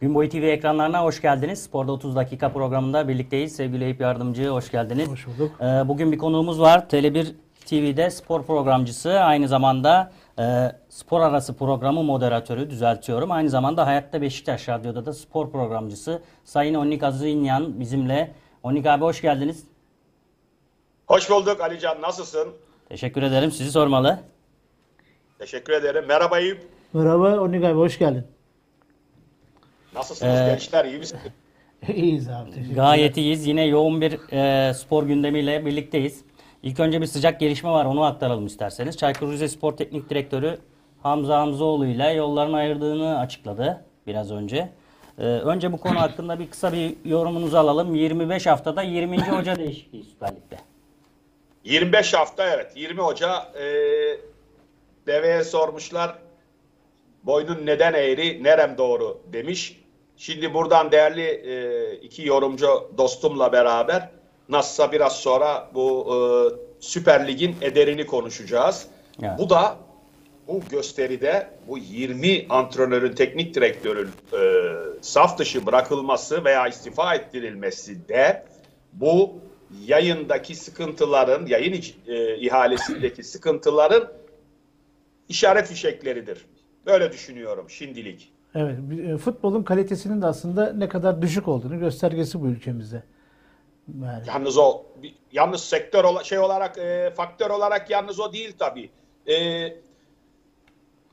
Gün 0.00 0.14
boyu 0.14 0.28
TV 0.28 0.34
ekranlarına 0.36 1.02
hoş 1.04 1.22
geldiniz. 1.22 1.62
Sporda 1.62 1.92
30 1.92 2.16
dakika 2.16 2.52
programında 2.52 3.08
birlikteyiz. 3.08 3.56
Sevgili 3.56 3.84
Eyüp 3.84 4.00
Yardımcı 4.00 4.48
hoş 4.48 4.70
geldiniz. 4.70 5.08
Hoş 5.08 5.26
bulduk. 5.26 5.50
Ee, 5.60 5.64
bugün 5.64 6.12
bir 6.12 6.18
konuğumuz 6.18 6.60
var. 6.60 6.78
Tele1 6.90 7.26
TV'de 7.66 8.10
spor 8.10 8.42
programcısı. 8.46 9.20
Aynı 9.20 9.48
zamanda 9.48 10.12
e, 10.38 10.72
spor 10.88 11.20
arası 11.20 11.56
programı 11.56 12.02
moderatörü 12.02 12.70
düzeltiyorum. 12.70 13.30
Aynı 13.32 13.50
zamanda 13.50 13.86
Hayatta 13.86 14.22
Beşiktaş 14.22 14.68
Radyo'da 14.68 15.06
da 15.06 15.12
spor 15.12 15.50
programcısı. 15.50 16.22
Sayın 16.44 16.74
Onik 16.74 17.02
Azinyan 17.02 17.80
bizimle. 17.80 18.34
Onik 18.62 18.86
abi 18.86 19.04
hoş 19.04 19.20
geldiniz. 19.22 19.64
Hoş 21.06 21.30
bulduk 21.30 21.60
Alican. 21.60 22.02
Nasılsın? 22.02 22.48
Teşekkür 22.88 23.22
ederim. 23.22 23.50
Sizi 23.50 23.70
sormalı. 23.70 24.18
Teşekkür 25.38 25.72
ederim. 25.72 26.04
Merhaba 26.08 26.38
Eyüp. 26.38 26.68
Merhaba 26.92 27.40
Onik 27.40 27.64
abi 27.64 27.74
hoş 27.78 27.98
geldin. 27.98 28.33
Nasılsınız 29.94 30.40
Ee, 30.40 30.44
gençler? 30.46 30.84
İyi 30.84 30.98
misiniz? 30.98 31.22
İyiyiz 31.94 32.28
abi 32.28 32.50
teşekkür 32.50 32.74
Gayet 32.74 33.16
iyiyiz. 33.16 33.46
Yine 33.46 33.64
yoğun 33.64 34.00
bir 34.00 34.32
e, 34.32 34.74
spor 34.74 35.02
gündemiyle 35.04 35.66
birlikteyiz. 35.66 36.24
İlk 36.62 36.80
önce 36.80 37.00
bir 37.00 37.06
sıcak 37.06 37.40
gelişme 37.40 37.70
var. 37.70 37.84
Onu 37.84 38.04
aktaralım 38.04 38.46
isterseniz. 38.46 38.96
Çaykur 38.96 39.32
Rizespor 39.32 39.72
Teknik 39.76 40.10
Direktörü 40.10 40.58
Hamza 41.02 41.38
Hamzoğlu 41.38 41.86
ile 41.86 42.10
yollarını 42.12 42.56
ayırdığını 42.56 43.18
açıkladı 43.18 43.84
biraz 44.06 44.32
önce. 44.32 44.72
E, 45.18 45.22
önce 45.22 45.72
bu 45.72 45.76
konu 45.76 46.00
hakkında 46.00 46.38
bir 46.38 46.50
kısa 46.50 46.72
bir 46.72 46.94
yorumunuzu 47.04 47.56
alalım. 47.56 47.94
25 47.94 48.46
haftada 48.46 48.82
20. 48.82 49.18
hoca 49.20 49.56
değişikliği 49.58 50.02
Süper 50.04 50.28
Lig'de. 50.28 50.56
25 51.64 52.14
hafta 52.14 52.48
evet. 52.48 52.72
20 52.76 53.00
Hoca 53.00 53.52
e, 53.54 53.64
deveye 55.06 55.44
sormuşlar. 55.44 56.18
Boynun 57.22 57.66
neden 57.66 57.94
eğri, 57.94 58.44
nerem 58.44 58.78
doğru 58.78 59.22
demiş. 59.32 59.80
Şimdi 60.16 60.54
buradan 60.54 60.92
değerli 60.92 61.22
e, 61.22 61.94
iki 61.96 62.26
yorumcu 62.26 62.90
dostumla 62.98 63.52
beraber 63.52 64.10
nasılsa 64.48 64.92
biraz 64.92 65.16
sonra 65.16 65.70
bu 65.74 66.06
e, 66.08 66.16
Süper 66.80 67.28
Lig'in 67.28 67.56
ederini 67.60 68.06
konuşacağız. 68.06 68.86
Evet. 69.22 69.38
Bu 69.38 69.50
da 69.50 69.76
bu 70.48 70.60
gösteride 70.70 71.50
bu 71.68 71.78
20 71.78 72.46
antrenörün, 72.48 73.14
teknik 73.14 73.54
direktörün 73.54 74.08
e, 74.32 74.40
saf 75.00 75.38
dışı 75.38 75.66
bırakılması 75.66 76.44
veya 76.44 76.68
istifa 76.68 77.14
ettirilmesi 77.14 78.08
de 78.08 78.44
bu 78.92 79.32
yayındaki 79.86 80.54
sıkıntıların, 80.54 81.46
yayın 81.46 81.82
e, 82.06 82.36
ihalesindeki 82.36 83.22
sıkıntıların 83.22 84.12
işaret 85.28 85.66
fişekleridir. 85.66 86.46
Böyle 86.86 87.12
düşünüyorum 87.12 87.70
şimdilik. 87.70 88.33
Evet, 88.54 88.78
e, 89.08 89.16
futbolun 89.16 89.62
kalitesinin 89.62 90.22
de 90.22 90.26
aslında 90.26 90.72
ne 90.72 90.88
kadar 90.88 91.22
düşük 91.22 91.48
olduğunu 91.48 91.78
göstergesi 91.78 92.40
bu 92.40 92.46
ülkemizde. 92.46 93.02
Yani, 94.02 94.22
Yalnız 94.28 94.58
o 94.58 94.82
yalnız 95.32 95.64
sektör 95.64 96.04
ola- 96.04 96.24
şey 96.24 96.38
olarak 96.38 96.78
e, 96.78 97.12
faktör 97.16 97.50
olarak 97.50 97.90
yalnız 97.90 98.20
o 98.20 98.32
değil 98.32 98.52
tabii. 98.58 98.90
E, 99.32 99.36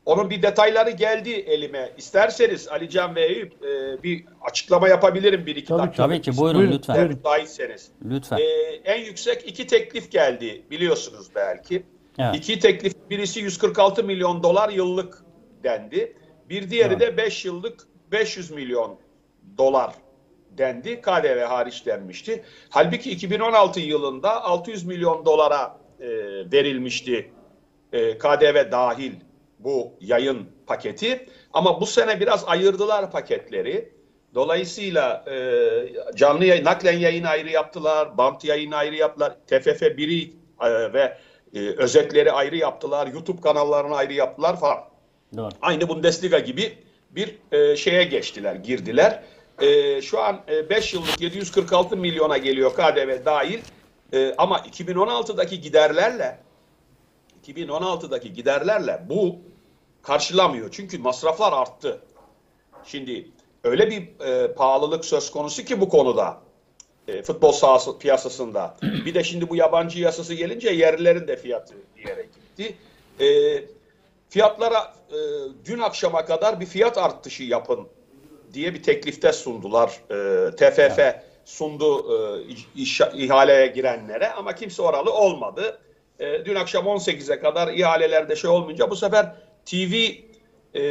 onun 0.05 0.29
bir 0.29 0.41
detayları 0.41 0.89
geldi 0.89 1.29
elime. 1.29 1.89
İsterseniz 1.97 2.67
Alican 2.67 3.15
ve 3.15 3.25
Eyüp 3.25 3.53
e, 3.65 4.03
bir 4.03 4.25
açıklama 4.41 4.87
yapabilirim 4.87 5.45
bir 5.45 5.55
iki 5.55 5.67
Tabii 5.67 5.79
dakika. 5.81 6.03
Tabii 6.03 6.21
ki 6.21 6.37
buyurun, 6.37 6.59
Buyurun, 6.59 6.73
lütfen. 6.77 6.95
buyurun. 6.95 7.15
Müsaitseniz. 7.15 7.91
Lütfen. 8.05 8.37
Ee, 8.37 8.43
en 8.85 9.05
yüksek 9.05 9.49
iki 9.49 9.67
teklif 9.67 10.11
geldi 10.11 10.61
biliyorsunuz 10.71 11.27
belki. 11.35 11.83
Evet. 12.19 12.35
İki 12.35 12.59
teklif 12.59 12.93
birisi 13.09 13.39
146 13.39 14.03
milyon 14.03 14.43
dolar 14.43 14.69
yıllık 14.69 15.23
dendi. 15.63 16.13
Bir 16.51 16.69
diğeri 16.69 16.99
de 16.99 17.17
5 17.17 17.45
yıllık 17.45 17.87
500 18.11 18.51
milyon 18.51 18.99
dolar 19.57 19.93
dendi. 20.57 21.01
KDV 21.01 21.43
hariç 21.43 21.85
denmişti. 21.85 22.43
Halbuki 22.69 23.11
2016 23.11 23.79
yılında 23.79 24.43
600 24.43 24.85
milyon 24.85 25.25
dolara 25.25 25.77
e, 25.99 26.07
verilmişti 26.51 27.31
e, 27.93 28.17
KDV 28.17 28.71
dahil 28.71 29.11
bu 29.59 29.93
yayın 30.01 30.49
paketi. 30.67 31.27
Ama 31.53 31.81
bu 31.81 31.85
sene 31.85 32.19
biraz 32.19 32.43
ayırdılar 32.47 33.11
paketleri. 33.11 33.93
Dolayısıyla 34.35 35.25
e, 35.31 36.15
canlı 36.15 36.45
yayın, 36.45 36.65
naklen 36.65 36.97
yayın 36.97 37.23
ayrı 37.23 37.49
yaptılar, 37.49 38.17
bant 38.17 38.43
yayın 38.43 38.71
ayrı 38.71 38.95
yaptılar, 38.95 39.37
TFF 39.47 39.81
1'i 39.81 40.33
e, 40.61 40.93
ve 40.93 41.17
e, 41.53 41.59
özetleri 41.59 42.31
ayrı 42.31 42.55
yaptılar, 42.55 43.07
YouTube 43.07 43.41
kanallarını 43.41 43.95
ayrı 43.95 44.13
yaptılar 44.13 44.59
falan. 44.59 44.90
Doğru. 45.37 45.49
Aynı 45.61 45.89
Bundesliga 45.89 46.39
gibi 46.39 46.77
bir 47.11 47.35
e, 47.51 47.75
şeye 47.75 48.03
geçtiler, 48.03 48.55
girdiler. 48.55 49.23
E, 49.61 50.01
şu 50.01 50.19
an 50.19 50.41
5 50.69 50.93
yıllık 50.93 51.21
746 51.21 51.97
milyona 51.97 52.37
geliyor 52.37 52.73
KDV 52.73 53.25
dahil. 53.25 53.59
E, 54.13 54.33
ama 54.37 54.59
2016'daki 54.59 55.61
giderlerle 55.61 56.39
2016'daki 57.47 58.33
giderlerle 58.33 59.01
bu 59.09 59.35
karşılamıyor. 60.01 60.69
Çünkü 60.71 60.97
masraflar 60.97 61.53
arttı. 61.53 62.01
Şimdi 62.85 63.27
öyle 63.63 63.89
bir 63.89 64.25
e, 64.25 64.53
pahalılık 64.53 65.05
söz 65.05 65.31
konusu 65.31 65.65
ki 65.65 65.81
bu 65.81 65.89
konuda 65.89 66.41
e, 67.07 67.21
futbol 67.23 67.51
sahası 67.51 67.97
piyasasında. 67.97 68.77
Bir 69.05 69.13
de 69.13 69.23
şimdi 69.23 69.49
bu 69.49 69.55
yabancı 69.55 69.99
yasası 69.99 70.33
gelince 70.33 70.69
yerlilerin 70.69 71.27
de 71.27 71.37
fiyatı 71.37 71.73
bir 71.97 72.07
yere 72.07 72.23
gitti. 72.23 72.75
E, 73.19 73.27
fiyatlara 74.31 74.93
e, 75.09 75.17
dün 75.65 75.79
akşama 75.79 76.25
kadar 76.25 76.59
bir 76.59 76.65
fiyat 76.65 76.97
artışı 76.97 77.43
yapın 77.43 77.87
diye 78.53 78.73
bir 78.73 78.83
teklifte 78.83 79.33
sundular. 79.33 80.01
E, 80.09 80.55
TFF 80.55 80.99
sundu 81.45 82.05
e, 82.13 82.43
iş, 82.75 83.01
ihaleye 83.01 83.67
girenlere 83.67 84.29
ama 84.29 84.55
kimse 84.55 84.81
oralı 84.81 85.13
olmadı. 85.13 85.81
E, 86.19 86.45
dün 86.45 86.55
akşam 86.55 86.85
18'e 86.85 87.39
kadar 87.39 87.73
ihalelerde 87.73 88.35
şey 88.35 88.49
olmayınca 88.49 88.89
bu 88.89 88.95
sefer 88.95 89.35
TV 89.65 89.93
e, 90.75 90.83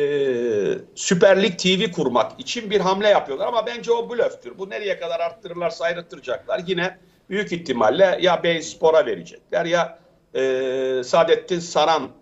Süper 0.94 1.42
Lig 1.42 1.58
TV 1.58 1.92
kurmak 1.92 2.40
için 2.40 2.70
bir 2.70 2.80
hamle 2.80 3.08
yapıyorlar 3.08 3.46
ama 3.46 3.66
bence 3.66 3.92
o 3.92 4.10
blöftür. 4.10 4.58
Bu 4.58 4.70
nereye 4.70 5.00
kadar 5.00 5.20
arttırırlarsa 5.20 5.84
ayrıttıracaklar. 5.84 6.60
Yine 6.66 6.98
büyük 7.30 7.52
ihtimalle 7.52 8.18
ya 8.20 8.42
Bey 8.42 8.62
Spor'a 8.62 9.06
verecekler 9.06 9.64
ya 9.64 9.98
e, 10.34 11.02
Saadettin 11.04 11.60
Saran 11.60 12.19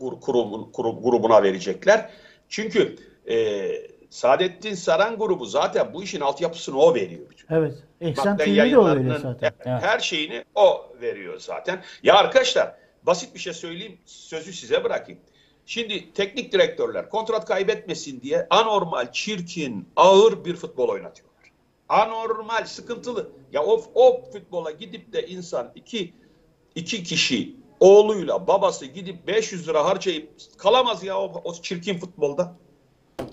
kur- 0.00 0.20
kurumun- 0.20 0.72
kuru- 0.72 1.02
grubuna 1.02 1.42
verecekler. 1.42 2.10
Çünkü 2.48 2.96
e, 3.30 3.68
Saadettin 4.10 4.74
Saran 4.74 5.18
grubu 5.18 5.44
zaten 5.46 5.92
bu 5.94 6.02
işin 6.02 6.20
altyapısını 6.20 6.78
o 6.78 6.94
veriyor. 6.94 7.26
evet. 7.50 7.74
Eksen 8.00 8.32
Naklen 8.32 8.46
TV 8.68 8.70
de 8.72 8.78
o 8.78 8.96
veriyor 8.96 9.20
zaten. 9.20 9.52
Evet. 9.64 9.82
Her 9.82 9.98
şeyini 9.98 10.44
o 10.54 10.92
veriyor 11.00 11.40
zaten. 11.40 11.82
Ya 12.02 12.14
arkadaşlar 12.16 12.74
basit 13.02 13.34
bir 13.34 13.38
şey 13.40 13.52
söyleyeyim 13.52 13.98
sözü 14.04 14.52
size 14.52 14.84
bırakayım. 14.84 15.20
Şimdi 15.66 16.12
teknik 16.12 16.52
direktörler 16.52 17.08
kontrat 17.10 17.44
kaybetmesin 17.46 18.20
diye 18.20 18.46
anormal, 18.50 19.12
çirkin, 19.12 19.88
ağır 19.96 20.44
bir 20.44 20.56
futbol 20.56 20.88
oynatıyorlar. 20.88 21.52
Anormal, 21.88 22.64
sıkıntılı. 22.64 23.30
Ya 23.52 23.64
o, 23.64 23.82
o 23.94 24.22
futbola 24.32 24.70
gidip 24.70 25.12
de 25.12 25.26
insan 25.26 25.72
iki, 25.74 26.12
iki 26.74 27.02
kişi 27.02 27.56
oğluyla 27.80 28.46
babası 28.46 28.86
gidip 28.86 29.26
500 29.26 29.68
lira 29.68 29.84
harcayıp 29.84 30.30
kalamaz 30.58 31.04
ya 31.04 31.18
o, 31.20 31.40
o 31.44 31.54
çirkin 31.54 31.98
futbolda. 31.98 32.54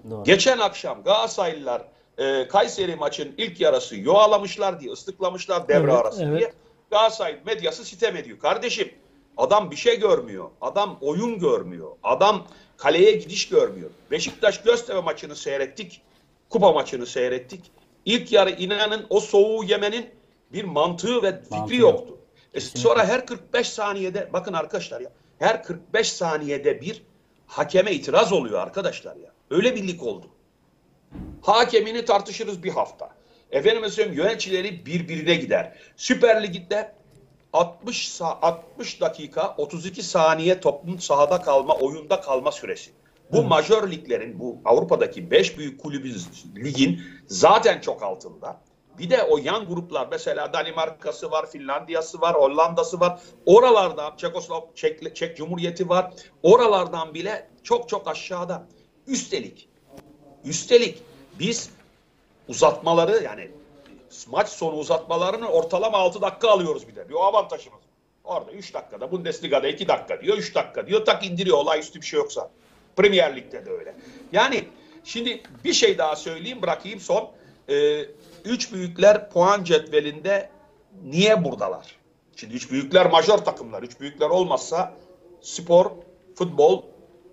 Doğru. 0.09 0.23
Geçen 0.23 0.57
akşam 0.57 1.03
Galatasaraylılar 1.03 1.81
e, 2.17 2.47
Kayseri 2.47 2.95
maçın 2.95 3.33
ilk 3.38 3.61
yarısı 3.61 3.95
yoğalamışlar 3.97 4.79
diye, 4.79 4.91
ıslıklamışlar 4.91 5.67
devre 5.67 5.91
Evet, 5.91 5.94
arası 5.94 6.23
evet. 6.23 6.39
diye. 6.39 6.53
Galatasaray 6.91 7.39
medyası 7.45 7.85
sitem 7.85 8.16
ediyor. 8.16 8.39
Kardeşim 8.39 8.91
adam 9.38 9.72
bir 9.72 9.75
şey 9.75 10.00
görmüyor. 10.00 10.50
Adam 10.62 10.97
oyun 11.01 11.39
görmüyor. 11.39 11.92
Adam 12.03 12.47
kaleye 12.77 13.12
gidiş 13.12 13.50
görmüyor. 13.50 13.89
Beşiktaş 14.12 14.62
Göztepe 14.62 15.01
maçını 15.01 15.36
seyrettik. 15.36 16.01
Kupa 16.50 16.71
maçını 16.71 17.06
seyrettik. 17.06 17.62
İlk 18.06 18.31
yarı 18.31 18.50
inanın 18.50 19.06
o 19.09 19.19
soğuğu 19.19 19.63
yemenin 19.63 20.09
bir 20.53 20.63
mantığı 20.63 21.24
ve 21.24 21.42
fikri 21.42 21.56
Mantığı 21.57 21.75
yok. 21.75 21.94
yoktu. 22.00 22.14
E, 22.56 22.60
sonra 22.60 23.07
her 23.07 23.25
45 23.25 23.69
saniyede 23.69 24.30
bakın 24.34 24.54
arkadaşlar 24.54 25.02
ya 25.02 25.12
her 25.40 25.63
45 25.63 26.13
saniyede 26.13 26.81
bir 26.81 27.04
hakeme 27.48 27.92
itiraz 27.92 28.34
oluyor 28.34 28.60
arkadaşlar 28.60 29.16
ya. 29.16 29.31
Öyle 29.50 29.75
bir 29.75 29.88
lig 29.88 30.04
oldu. 30.04 30.25
Hakemini 31.42 32.06
tartışırız 32.06 32.63
bir 32.63 32.72
hafta. 32.72 33.10
Efendim 33.52 33.90
söyleyeyim 33.90 34.19
yöneticileri 34.22 34.86
birbirine 34.86 35.36
gider. 35.36 35.78
Süper 35.96 36.44
Lig'de 36.44 36.92
60 37.54 38.10
sa- 38.10 38.40
60 38.42 39.02
dakika 39.02 39.56
32 39.57 40.04
saniye 40.04 40.60
topun 40.60 40.98
sahada 40.98 41.42
kalma, 41.42 41.75
oyunda 41.75 42.22
kalma 42.22 42.52
süresi. 42.52 42.92
Bu 43.31 43.44
majör 43.44 43.92
liglerin, 43.92 44.40
bu 44.40 44.62
Avrupa'daki 44.66 45.31
5 45.31 45.57
büyük 45.57 45.81
kulübün 45.81 46.16
ligin 46.56 47.02
zaten 47.28 47.81
çok 47.81 48.04
altında. 48.04 48.62
Bir 49.00 49.09
de 49.09 49.24
o 49.24 49.38
yan 49.38 49.68
gruplar 49.68 50.07
mesela 50.12 50.53
Danimarka'sı 50.53 51.31
var, 51.31 51.51
Finlandiya'sı 51.51 52.21
var, 52.21 52.36
Hollanda'sı 52.36 53.00
var. 53.00 53.19
Oralardan 53.45 54.15
Çekoslav 54.18 54.62
Çek, 54.75 55.15
Çek 55.15 55.38
Cumhuriyeti 55.38 55.89
var. 55.89 56.13
Oralardan 56.44 57.13
bile 57.13 57.50
çok 57.63 57.89
çok 57.89 58.07
aşağıda. 58.07 58.68
Üstelik 59.07 59.69
Üstelik 60.45 61.01
biz 61.39 61.69
uzatmaları 62.47 63.24
yani 63.24 63.51
maç 64.27 64.50
sonu 64.50 64.75
uzatmalarını 64.75 65.50
ortalama 65.50 65.97
6 65.97 66.21
dakika 66.21 66.50
alıyoruz 66.50 66.88
bir 66.88 66.95
de. 66.95 67.09
Bir 67.09 67.13
avantajımız. 67.13 67.80
Orada 68.24 68.51
3 68.51 68.74
dakikada 68.74 69.12
Bundesliga'da 69.12 69.68
2 69.68 69.88
dakika 69.88 70.21
diyor 70.21 70.38
3 70.38 70.56
dakika 70.56 70.88
diyor 70.88 71.06
tak 71.06 71.25
indiriyor 71.25 71.57
olağanüstü 71.57 72.01
bir 72.01 72.06
şey 72.06 72.19
yoksa. 72.19 72.50
Premier 72.95 73.36
Lig'de 73.36 73.65
de 73.65 73.69
öyle. 73.69 73.95
Yani 74.31 74.63
şimdi 75.03 75.44
bir 75.63 75.74
şey 75.74 75.97
daha 75.97 76.15
söyleyeyim 76.15 76.62
bırakayım 76.62 77.00
son. 77.00 77.31
Ee, 77.69 78.06
üç 78.45 78.74
büyükler 78.74 79.30
puan 79.30 79.63
cetvelinde 79.63 80.50
niye 81.03 81.44
buradalar? 81.44 81.95
Şimdi 82.36 82.53
üç 82.53 82.71
büyükler 82.71 83.12
majör 83.12 83.38
takımlar. 83.38 83.83
Üç 83.83 84.00
büyükler 84.00 84.30
olmazsa 84.30 84.94
spor, 85.42 85.92
futbol 86.36 86.83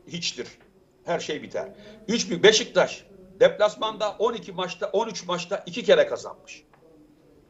hiçtir. 0.08 0.48
Her 1.04 1.20
şey 1.20 1.42
biter. 1.42 1.68
Üç 2.08 2.28
büyük 2.30 2.44
Beşiktaş 2.44 3.04
deplasmanda 3.40 4.16
12 4.18 4.52
maçta 4.52 4.90
13 4.92 5.26
maçta 5.26 5.62
iki 5.66 5.84
kere 5.84 6.06
kazanmış. 6.06 6.64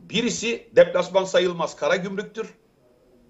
Birisi 0.00 0.68
deplasman 0.76 1.24
sayılmaz 1.24 1.76
Karagümrük'tür. 1.76 2.54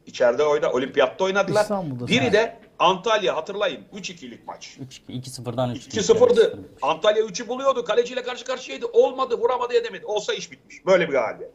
İçeride 0.06 0.44
oyna, 0.44 0.72
olimpiyatta 0.72 1.24
oynadılar. 1.24 1.62
İstanbul'da 1.62 2.06
Biri 2.06 2.32
de 2.32 2.58
Antalya 2.78 3.36
hatırlayın 3.36 3.84
3-2'lik 3.94 4.46
maç. 4.46 4.78
2-0'dan 5.08 5.74
3 5.74 5.86
2-0'dı. 5.86 6.58
Antalya 6.82 7.22
3'ü 7.22 7.48
buluyordu. 7.48 7.84
Kaleciyle 7.84 8.22
karşı 8.22 8.44
karşıyaydı. 8.44 8.86
Olmadı. 8.86 9.38
Vuramadı 9.38 9.74
edemedi. 9.74 10.06
Olsa 10.06 10.34
iş 10.34 10.50
bitmiş. 10.50 10.86
Böyle 10.86 11.08
bir 11.08 11.12
galibiyet. 11.12 11.52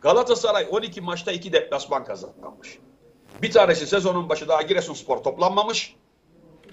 Galatasaray 0.00 0.66
12 0.70 1.00
maçta 1.00 1.32
2 1.32 1.52
deplasman 1.52 2.04
kazanmış. 2.04 2.78
Bir 3.42 3.50
tanesi 3.50 3.86
sezonun 3.86 4.28
başı 4.28 4.48
daha 4.48 4.62
Giresunspor 4.62 5.16
toplanmamış. 5.18 5.96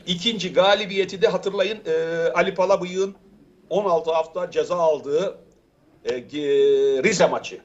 İkinci 0.07 0.53
galibiyeti 0.53 1.21
de 1.21 1.27
hatırlayın 1.27 1.79
e, 1.85 1.93
Ali 2.33 2.55
Palabıyık'ın 2.55 3.15
16 3.69 4.11
hafta 4.11 4.51
ceza 4.51 4.75
aldığı 4.75 5.37
e, 6.05 6.13
Rize 7.03 7.27
maçı. 7.27 7.61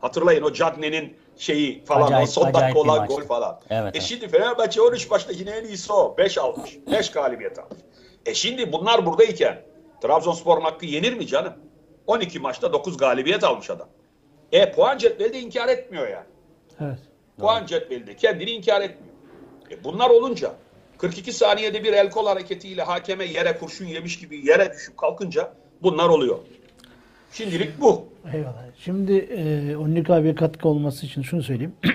Hatırlayın 0.00 0.42
o 0.42 0.52
Cagney'in 0.52 1.16
şeyi 1.38 1.84
falan 1.84 2.12
Acayip- 2.12 2.22
o 2.22 2.26
son 2.26 2.54
dakika 2.54 2.78
olan 2.78 3.06
gol 3.06 3.22
falan. 3.22 3.60
Evet, 3.70 3.84
e 3.84 3.98
evet. 3.98 4.02
şimdi 4.02 4.28
Fenerbahçe 4.28 4.80
13 4.80 5.10
maçta 5.10 5.32
yine 5.32 5.50
en 5.50 5.64
iyisi 5.64 5.92
o. 5.92 6.14
5 6.18 6.38
almış. 6.38 6.78
5 6.92 7.10
galibiyet 7.10 7.58
almış. 7.58 7.78
E 8.26 8.34
şimdi 8.34 8.72
bunlar 8.72 9.06
buradayken 9.06 9.62
Trabzonspor'un 10.02 10.60
hakkı 10.60 10.86
yenir 10.86 11.12
mi 11.12 11.26
canım? 11.26 11.52
12 12.06 12.38
maçta 12.38 12.72
9 12.72 12.96
galibiyet 12.96 13.44
almış 13.44 13.70
adam. 13.70 13.88
E 14.52 14.72
puan 14.72 14.98
cetveli 14.98 15.32
de 15.32 15.40
inkar 15.40 15.68
etmiyor 15.68 16.08
yani. 16.08 16.26
Evet. 16.80 16.98
Puan 17.38 17.66
cetvelinde 17.66 18.16
kendini 18.16 18.50
inkar 18.50 18.80
etmiyor. 18.80 19.14
E 19.70 19.84
bunlar 19.84 20.10
olunca 20.10 20.52
42 20.98 21.32
saniyede 21.32 21.84
bir 21.84 21.92
el 21.92 22.10
kol 22.10 22.26
hareketiyle 22.26 22.82
hakeme 22.82 23.24
yere 23.24 23.58
kurşun 23.58 23.86
yemiş 23.86 24.18
gibi 24.18 24.46
yere 24.46 24.72
düşüp 24.72 24.96
kalkınca 24.96 25.52
bunlar 25.82 26.08
oluyor. 26.08 26.38
Şimdilik 27.32 27.80
bu. 27.80 28.08
Eyvallah. 28.32 28.64
Şimdi 28.78 29.12
e, 29.12 29.76
Onnik 29.76 30.10
abiye 30.10 30.34
katkı 30.34 30.68
olması 30.68 31.06
için 31.06 31.22
şunu 31.22 31.42
söyleyeyim. 31.42 31.72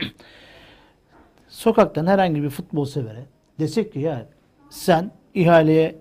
Sokaktan 1.47 2.07
herhangi 2.07 2.43
bir 2.43 2.49
futbol 2.49 2.85
severe 2.85 3.25
desek 3.59 3.93
ki 3.93 3.99
ya 3.99 4.25
sen 4.69 5.11
ihaleye 5.33 5.95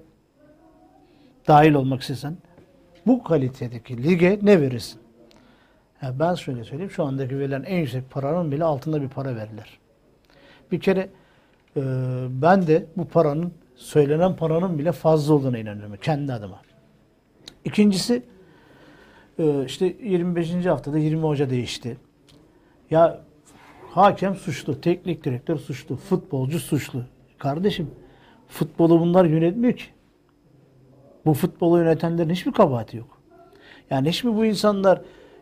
dahil 1.48 1.74
olmak 1.74 2.00
istesen 2.00 2.36
bu 3.06 3.22
kalitedeki 3.22 4.02
lige 4.02 4.38
ne 4.42 4.60
verirsin? 4.60 5.00
Ya 6.02 6.18
ben 6.18 6.34
şöyle 6.34 6.64
söyleyeyim. 6.64 6.90
Şu 6.90 7.04
andaki 7.04 7.38
verilen 7.38 7.62
en 7.62 7.78
yüksek 7.78 8.10
paranın 8.10 8.52
bile 8.52 8.64
altında 8.64 9.02
bir 9.02 9.08
para 9.08 9.36
verirler. 9.36 9.78
Bir 10.72 10.80
kere 10.80 11.08
e, 11.76 11.82
ben 12.28 12.66
de 12.66 12.86
bu 12.96 13.08
paranın 13.08 13.52
söylenen 13.76 14.36
paranın 14.36 14.78
bile 14.78 14.92
fazla 14.92 15.34
olduğuna 15.34 15.58
inanıyorum 15.58 15.96
kendi 16.02 16.32
adıma. 16.32 16.62
İkincisi 17.64 18.22
işte 19.66 19.96
25. 20.02 20.66
haftada 20.66 20.98
20 20.98 21.22
hoca 21.22 21.50
değişti. 21.50 21.96
Ya 22.90 23.20
hakem 23.90 24.34
suçlu, 24.34 24.80
teknik 24.80 25.24
direktör 25.24 25.56
suçlu, 25.56 25.96
futbolcu 25.96 26.60
suçlu. 26.60 27.02
Kardeşim 27.38 27.90
futbolu 28.48 29.00
bunlar 29.00 29.24
yönetmiyor 29.24 29.76
ki. 29.76 29.84
Bu 31.26 31.34
futbolu 31.34 31.78
yönetenlerin 31.78 32.30
hiçbir 32.30 32.52
kabahati 32.52 32.96
yok. 32.96 33.18
Yani 33.90 34.08
hiç 34.08 34.24
mi 34.24 34.36
bu 34.36 34.44
insanlar 34.44 35.00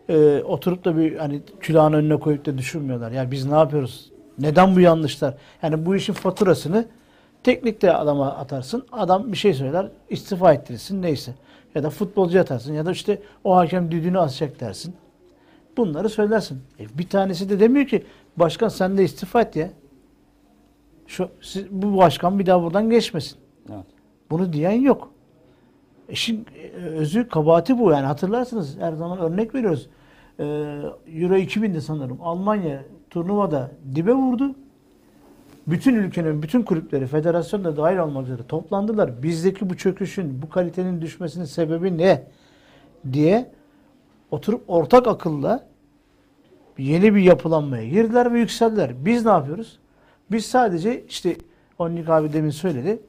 e, 0.08 0.42
oturup 0.42 0.84
da 0.84 0.96
bir 0.96 1.16
hani 1.16 1.42
külahın 1.60 1.92
önüne 1.92 2.16
koyup 2.16 2.46
da 2.46 2.58
düşünmüyorlar. 2.58 3.10
Ya 3.10 3.31
biz 3.31 3.44
ne 3.44 3.54
yapıyoruz? 3.54 4.12
Neden 4.38 4.76
bu 4.76 4.81
yanlışlar? 4.81 5.34
Yani 5.62 5.87
bu 5.87 5.96
işin 5.96 6.12
faturasını 6.12 6.88
teknikte 7.42 7.92
adama 7.92 8.26
atarsın. 8.26 8.87
Adam 8.92 9.32
bir 9.32 9.37
şey 9.37 9.54
söyler, 9.54 9.88
istifa 10.08 10.52
ettirirsin 10.52 11.02
neyse. 11.02 11.34
Ya 11.75 11.82
da 11.82 11.90
futbolcu 11.90 12.40
atarsın 12.40 12.75
ya 12.75 12.87
da 12.87 12.93
işte 12.93 13.22
o 13.44 13.56
hakem 13.56 13.90
düdüğünü 13.90 14.19
asacak 14.19 14.61
dersin. 14.61 14.94
Bunları 15.76 16.08
söylersin. 16.08 16.61
E, 16.81 16.99
bir 16.99 17.08
tanesi 17.08 17.49
de 17.50 17.61
demiyor 17.61 17.87
ki 17.87 18.05
başkan 18.37 18.69
sen 18.69 18.99
de 18.99 19.05
istifa 19.05 19.40
et 19.40 19.56
ya. 19.56 19.70
Şu, 21.06 21.28
siz- 21.40 21.70
bu 21.70 21.96
başkan 21.96 22.38
bir 22.38 22.46
daha 22.46 22.62
buradan 22.62 22.90
geçmesin. 22.90 23.38
Evet. 23.69 23.84
Bunu 24.31 24.52
diyen 24.52 24.70
yok. 24.81 25.11
İşin 26.08 26.46
e, 26.56 26.81
özü 26.81 27.28
kabahati 27.28 27.78
bu 27.78 27.90
yani 27.90 28.06
hatırlarsınız 28.06 28.78
her 28.78 28.93
zaman 28.93 29.19
örnek 29.19 29.55
veriyoruz. 29.55 29.88
Ee, 30.38 30.44
Euro 31.06 31.37
2000'de 31.37 31.81
sanırım 31.81 32.19
Almanya 32.23 32.82
turnuvada 33.11 33.70
dibe 33.94 34.12
vurdu. 34.12 34.55
Bütün 35.67 35.95
ülkenin 35.95 36.43
bütün 36.43 36.62
kulüpleri 36.62 37.07
federasyon 37.07 37.65
da 37.65 37.77
dahil 37.77 37.99
olmak 37.99 38.25
üzere 38.25 38.43
toplandılar. 38.49 39.23
Bizdeki 39.23 39.71
bu 39.71 39.77
çöküşün, 39.77 40.43
bu 40.43 40.49
kalitenin 40.49 41.01
düşmesinin 41.01 41.45
sebebi 41.45 41.99
ne 41.99 42.27
diye 43.12 43.51
oturup 44.31 44.65
ortak 44.69 45.07
akılla 45.07 45.67
yeni 46.79 47.15
bir 47.15 47.23
yapılanmaya 47.23 47.89
girdiler 47.89 48.33
ve 48.33 48.39
yükseldiler. 48.39 49.05
Biz 49.05 49.25
ne 49.25 49.31
yapıyoruz? 49.31 49.79
Biz 50.31 50.47
sadece 50.47 51.05
işte 51.07 51.37
Onnik 51.81 52.09
abi 52.09 52.33
demin 52.33 52.51
söyledi. 52.51 53.03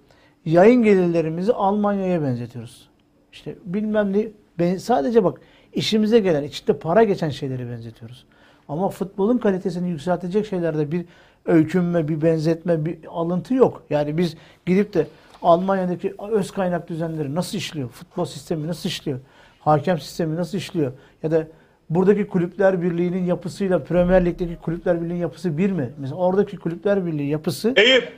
Yayın 0.45 0.83
gelirlerimizi 0.83 1.53
Almanya'ya 1.53 2.21
benzetiyoruz. 2.21 2.89
İşte 3.31 3.55
bilmem 3.65 4.13
ne 4.13 4.27
ben 4.59 4.77
sadece 4.77 5.23
bak 5.23 5.41
işimize 5.73 6.19
gelen 6.19 6.43
içinde 6.43 6.79
para 6.79 7.03
geçen 7.03 7.29
şeyleri 7.29 7.69
benzetiyoruz. 7.69 8.25
Ama 8.67 8.89
futbolun 8.89 9.37
kalitesini 9.37 9.89
yükseltecek 9.89 10.45
şeylerde 10.45 10.91
bir 10.91 11.05
öykünme, 11.45 12.07
bir 12.07 12.21
benzetme, 12.21 12.85
bir 12.85 12.97
alıntı 13.07 13.53
yok. 13.53 13.83
Yani 13.89 14.17
biz 14.17 14.35
gidip 14.65 14.93
de 14.93 15.07
Almanya'daki 15.41 16.13
öz 16.31 16.51
kaynak 16.51 16.89
düzenleri 16.89 17.35
nasıl 17.35 17.57
işliyor? 17.57 17.89
Futbol 17.89 18.25
sistemi 18.25 18.67
nasıl 18.67 18.89
işliyor? 18.89 19.19
Hakem 19.59 19.99
sistemi 19.99 20.35
nasıl 20.35 20.57
işliyor? 20.57 20.91
Ya 21.23 21.31
da 21.31 21.47
buradaki 21.89 22.27
kulüpler 22.27 22.81
birliğinin 22.81 23.25
yapısıyla 23.25 23.83
Premier 23.83 24.25
Lig'deki 24.25 24.55
kulüpler 24.55 25.01
birliğinin 25.01 25.21
yapısı 25.21 25.57
bir 25.57 25.71
mi? 25.71 25.93
Mesela 25.97 26.15
oradaki 26.15 26.57
kulüpler 26.57 27.05
birliği 27.05 27.29
yapısı 27.29 27.73
Eyüp, 27.75 28.13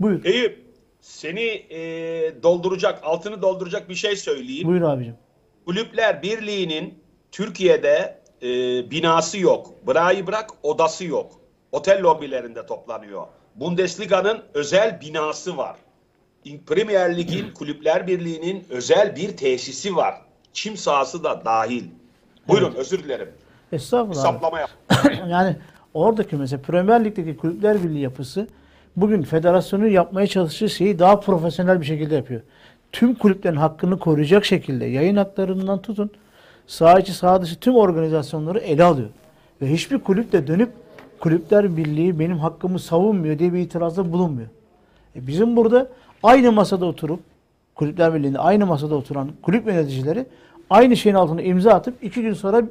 buyur. 0.00 0.24
Eyüp 0.24 0.64
seni 1.00 1.42
e, 1.70 1.78
dolduracak, 2.42 3.00
altını 3.02 3.42
dolduracak 3.42 3.88
bir 3.88 3.94
şey 3.94 4.16
söyleyeyim. 4.16 4.68
Buyur 4.68 4.82
abicim. 4.82 5.14
Kulüpler 5.66 6.22
Birliği'nin 6.22 6.94
Türkiye'de 7.32 8.20
e, 8.42 8.48
binası 8.90 9.38
yok. 9.38 9.86
Bırayı 9.86 10.26
bırak 10.26 10.50
odası 10.62 11.04
yok. 11.04 11.39
Otel 11.72 12.02
lobilerinde 12.02 12.66
toplanıyor. 12.66 13.26
Bundesliga'nın 13.54 14.42
özel 14.54 15.00
binası 15.00 15.56
var. 15.56 15.76
Premier 16.66 17.16
Lig'in 17.16 17.50
Kulüpler 17.54 18.06
Birliği'nin 18.06 18.64
özel 18.70 19.16
bir 19.16 19.36
tesisi 19.36 19.96
var. 19.96 20.14
Çim 20.52 20.76
sahası 20.76 21.24
da 21.24 21.44
dahil. 21.44 21.84
Buyurun 22.48 22.74
özür 22.74 23.04
dilerim. 23.04 23.28
Estağfurullah. 23.72 24.18
Hesaplama 24.18 24.60
yap. 24.60 24.70
yani 25.28 25.56
oradaki 25.94 26.36
mesela 26.36 26.62
Premier 26.62 27.04
Lig'deki 27.04 27.36
kulüpler 27.36 27.82
birliği 27.82 28.00
yapısı 28.00 28.48
bugün 28.96 29.22
federasyonun 29.22 29.88
yapmaya 29.88 30.26
çalıştığı 30.26 30.70
şeyi 30.70 30.98
daha 30.98 31.20
profesyonel 31.20 31.80
bir 31.80 31.86
şekilde 31.86 32.14
yapıyor. 32.14 32.40
Tüm 32.92 33.14
kulüplerin 33.14 33.56
hakkını 33.56 33.98
koruyacak 33.98 34.44
şekilde 34.44 34.84
yayın 34.84 35.16
haklarından 35.16 35.82
tutun 35.82 36.10
saha 36.66 37.00
içi 37.00 37.12
saha 37.12 37.42
dışı 37.42 37.60
tüm 37.60 37.76
organizasyonları 37.76 38.58
ele 38.58 38.84
alıyor. 38.84 39.08
Ve 39.62 39.72
hiçbir 39.72 39.98
kulüp 39.98 40.32
de 40.32 40.46
dönüp 40.46 40.72
kulüpler 41.20 41.76
birliği 41.76 42.18
benim 42.18 42.38
hakkımı 42.38 42.78
savunmuyor 42.78 43.38
diye 43.38 43.52
bir 43.52 43.58
itirazda 43.58 44.12
bulunmuyor. 44.12 44.48
E 45.16 45.26
bizim 45.26 45.56
burada 45.56 45.88
aynı 46.22 46.52
masada 46.52 46.86
oturup 46.86 47.20
kulüpler 47.74 48.14
birliğinde 48.14 48.38
aynı 48.38 48.66
masada 48.66 48.94
oturan 48.94 49.30
kulüp 49.42 49.66
yöneticileri 49.66 50.26
aynı 50.70 50.96
şeyin 50.96 51.16
altına 51.16 51.42
imza 51.42 51.70
atıp 51.72 52.04
iki 52.04 52.22
gün 52.22 52.34
sonra 52.34 52.62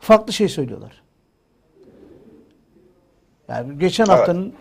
farklı 0.00 0.32
şey 0.32 0.48
söylüyorlar. 0.48 1.02
Yani 3.48 3.78
geçen 3.78 4.04
Evet. 4.04 4.18
haftanın 4.18 4.52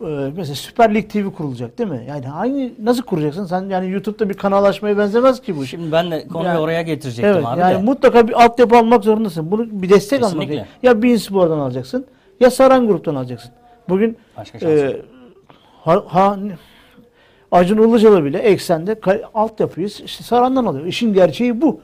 e, 0.00 0.30
mesela 0.36 0.54
Süper 0.54 0.94
Lig 0.94 1.10
TV 1.10 1.30
kurulacak 1.36 1.78
değil 1.78 1.90
mi? 1.90 2.04
Yani 2.08 2.26
hangi 2.26 2.74
nasıl 2.82 3.02
kuracaksın? 3.02 3.44
Sen 3.46 3.62
yani 3.68 3.90
YouTube'da 3.90 4.28
bir 4.28 4.34
kanal 4.34 4.64
açmaya 4.64 4.98
benzemez 4.98 5.42
ki 5.42 5.56
bu 5.56 5.64
iş. 5.64 5.70
Şimdi 5.70 5.92
ben 5.92 6.10
de 6.10 6.28
konuyu 6.28 6.48
Yani- 6.48 6.58
oraya 6.58 6.82
getirecektim 6.82 7.34
Evet 7.34 7.46
abi 7.46 7.60
yani 7.60 7.78
de. 7.78 7.82
mutlaka 7.82 8.28
bir 8.28 8.44
altyapı 8.44 8.76
almak 8.76 9.04
zorundasın. 9.04 9.50
Bunu 9.50 9.66
bir 9.82 9.88
destek 9.90 10.18
almak 10.18 10.30
Kesinlikle. 10.32 10.54
gerekiyor. 10.54 10.76
Ya 10.94 11.02
Bein 11.02 11.16
Spor'dan 11.16 11.58
alacaksın 11.58 12.06
ya 12.40 12.50
Saran 12.50 12.86
Grup'tan 12.86 13.14
alacaksın. 13.14 13.50
Bugün 13.88 14.18
Başka 14.36 14.58
e, 14.70 15.02
ha, 15.84 16.04
ha- 16.08 16.38
Acun 17.52 17.88
Ilıcalı 17.88 18.24
bile 18.24 18.38
eksende 18.38 19.00
altyapıyı 19.34 19.86
işte 19.86 20.24
Saran'dan 20.24 20.64
alıyor. 20.66 20.86
İşin 20.86 21.12
gerçeği 21.14 21.60
bu. 21.60 21.80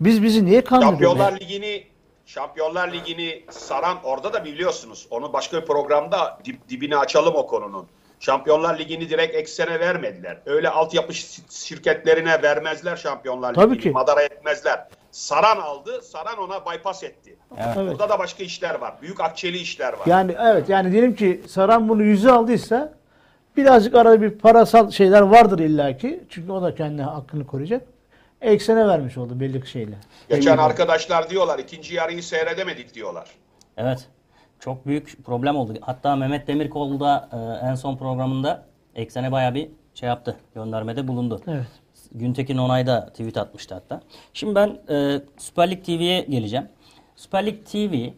Biz 0.00 0.22
bizi 0.22 0.44
niye 0.44 0.64
kandırıyoruz? 0.64 1.18
Şampiyonlar 1.18 1.40
Ligi'ni 1.40 1.84
Şampiyonlar 2.26 2.92
Ligi'ni 2.92 3.44
saran 3.50 3.96
orada 4.04 4.32
da 4.32 4.44
biliyorsunuz. 4.44 5.06
Onu 5.10 5.32
başka 5.32 5.60
bir 5.60 5.66
programda 5.66 6.38
dip- 6.44 6.68
dibini 6.68 6.96
açalım 6.96 7.34
o 7.36 7.46
konunun. 7.46 7.86
Şampiyonlar 8.20 8.78
Ligi'ni 8.78 9.10
direkt 9.10 9.36
eksene 9.36 9.80
vermediler. 9.80 10.38
Öyle 10.46 10.68
altyapı 10.70 11.12
şi- 11.12 11.66
şirketlerine 11.66 12.42
vermezler 12.42 12.96
Şampiyonlar 12.96 13.54
Tabii 13.54 13.74
Ligi'ni. 13.74 13.82
ki. 13.82 13.90
Madara 13.90 14.22
etmezler. 14.22 14.88
Saran 15.10 15.56
aldı. 15.56 16.02
Saran 16.02 16.38
ona 16.38 16.66
bypass 16.66 17.02
etti. 17.02 17.36
Evet. 17.58 17.76
Burada 17.76 18.08
da 18.08 18.18
başka 18.18 18.44
işler 18.44 18.74
var. 18.74 18.94
Büyük 19.02 19.20
akçeli 19.20 19.58
işler 19.58 19.92
var. 19.92 20.06
Yani 20.06 20.36
evet 20.42 20.68
yani 20.68 20.92
diyelim 20.92 21.14
ki 21.14 21.42
Saran 21.48 21.88
bunu 21.88 22.02
yüze 22.02 22.30
aldıysa 22.32 22.92
birazcık 23.56 23.94
arada 23.94 24.22
bir 24.22 24.30
parasal 24.30 24.90
şeyler 24.90 25.20
vardır 25.20 25.58
illaki. 25.58 26.24
Çünkü 26.30 26.52
o 26.52 26.62
da 26.62 26.74
kendi 26.74 27.02
hakkını 27.02 27.46
koruyacak. 27.46 27.82
Eksene 28.40 28.88
vermiş 28.88 29.18
oldu 29.18 29.40
belli 29.40 29.66
şeyle. 29.66 29.94
Geçen 30.28 30.58
arkadaşlar 30.58 31.30
diyorlar 31.30 31.58
ikinci 31.58 31.94
yarıyı 31.94 32.22
seyredemedik 32.22 32.94
diyorlar. 32.94 33.28
Evet. 33.76 34.08
Çok 34.60 34.86
büyük 34.86 35.24
problem 35.24 35.56
oldu. 35.56 35.74
Hatta 35.80 36.16
Mehmet 36.16 36.46
Demirkol 36.46 37.00
da 37.00 37.28
e, 37.32 37.66
en 37.66 37.74
son 37.74 37.96
programında 37.96 38.64
Eksen'e 38.94 39.32
bayağı 39.32 39.54
bir 39.54 39.68
şey 39.94 40.08
yaptı. 40.08 40.36
Göndermede 40.54 41.08
bulundu. 41.08 41.40
Evet. 41.46 41.66
Güntekin 42.12 42.58
Onay 42.58 42.86
da 42.86 43.06
tweet 43.06 43.36
atmıştı 43.36 43.74
hatta. 43.74 44.00
Şimdi 44.34 44.54
ben 44.54 44.78
e, 44.88 45.20
Süper 45.36 45.70
Lig 45.70 45.84
TV'ye 45.84 46.20
geleceğim. 46.20 46.68
Süper 47.16 47.46
Lig 47.46 47.66
TV 47.66 48.08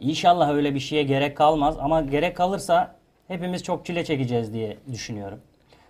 inşallah 0.00 0.50
öyle 0.50 0.74
bir 0.74 0.80
şeye 0.80 1.02
gerek 1.02 1.36
kalmaz 1.36 1.76
ama 1.80 2.00
gerek 2.00 2.36
kalırsa 2.36 2.96
hepimiz 3.28 3.62
çok 3.62 3.86
çile 3.86 4.04
çekeceğiz 4.04 4.52
diye 4.52 4.76
düşünüyorum. 4.92 5.40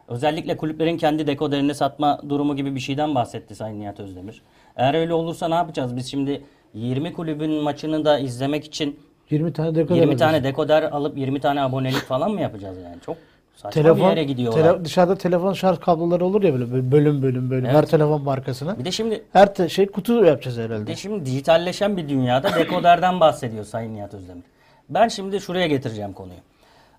Özellikle 0.08 0.56
kulüplerin 0.56 0.98
kendi 0.98 1.26
dekoderini 1.26 1.74
satma 1.74 2.20
durumu 2.28 2.56
gibi 2.56 2.74
bir 2.74 2.80
şeyden 2.80 3.14
bahsetti 3.14 3.54
Sayın 3.54 3.80
Nihat 3.80 4.00
Özdemir. 4.00 4.42
Eğer 4.76 4.94
öyle 4.94 5.14
olursa 5.14 5.48
ne 5.48 5.54
yapacağız? 5.54 5.96
Biz 5.96 6.10
şimdi 6.10 6.42
20 6.74 7.12
kulübün 7.12 7.50
maçını 7.50 8.04
da 8.04 8.18
izlemek 8.18 8.64
için 8.64 9.00
20 9.30 9.52
tane 9.52 9.74
dekoder 9.74 9.94
20 9.94 10.10
alacağız. 10.12 10.18
tane 10.32 10.44
dekoder 10.44 10.82
alıp 10.82 11.18
20 11.18 11.40
tane 11.40 11.62
abonelik 11.62 12.02
falan 12.02 12.30
mı 12.30 12.40
yapacağız 12.40 12.78
yani? 12.84 12.96
Çok 13.06 13.16
saçma 13.56 13.70
bir 13.70 13.74
telefon 13.74 14.10
yere 14.10 14.24
gidiyorlar. 14.24 14.60
tele- 14.74 14.84
dışarıda 14.84 15.16
telefon 15.18 15.52
şarj 15.52 15.78
kabloları 15.78 16.24
olur 16.24 16.42
ya 16.42 16.52
böyle 16.54 16.92
bölüm 16.92 17.22
bölüm 17.22 17.50
bölüm 17.50 17.64
her 17.64 17.86
telefon 17.86 18.22
markasına. 18.22 18.78
Bir 18.78 18.84
de 18.84 18.90
şimdi 18.90 19.24
Her 19.32 19.54
te- 19.54 19.68
şey 19.68 19.86
kutu 19.86 20.24
yapacağız 20.24 20.58
Bir 20.58 20.62
herhalde. 20.64 20.86
de 20.86 20.96
şimdi 20.96 21.26
dijitalleşen 21.26 21.96
bir 21.96 22.08
dünyada 22.08 22.54
dekoderden 22.54 23.20
bahsediyor 23.20 23.64
Sayın 23.64 23.94
Nihat 23.94 24.14
Özdemir. 24.14 24.42
Ben 24.88 25.08
şimdi 25.08 25.40
şuraya 25.40 25.66
getireceğim 25.66 26.12
konuyu. 26.12 26.38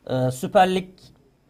Ee, 0.10 0.32
Süper 0.32 0.76
Lig 0.76 0.86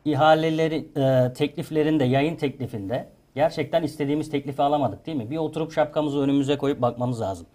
ihaleleri, 0.05 0.85
e, 0.97 1.33
tekliflerinde, 1.33 2.03
yayın 2.03 2.35
teklifinde 2.35 3.07
gerçekten 3.35 3.83
istediğimiz 3.83 4.29
teklifi 4.31 4.61
alamadık 4.61 5.05
değil 5.05 5.17
mi? 5.17 5.31
Bir 5.31 5.37
oturup 5.37 5.73
şapkamızı 5.73 6.19
önümüze 6.19 6.57
koyup 6.57 6.81
bakmamız 6.81 7.21
lazım. 7.21 7.45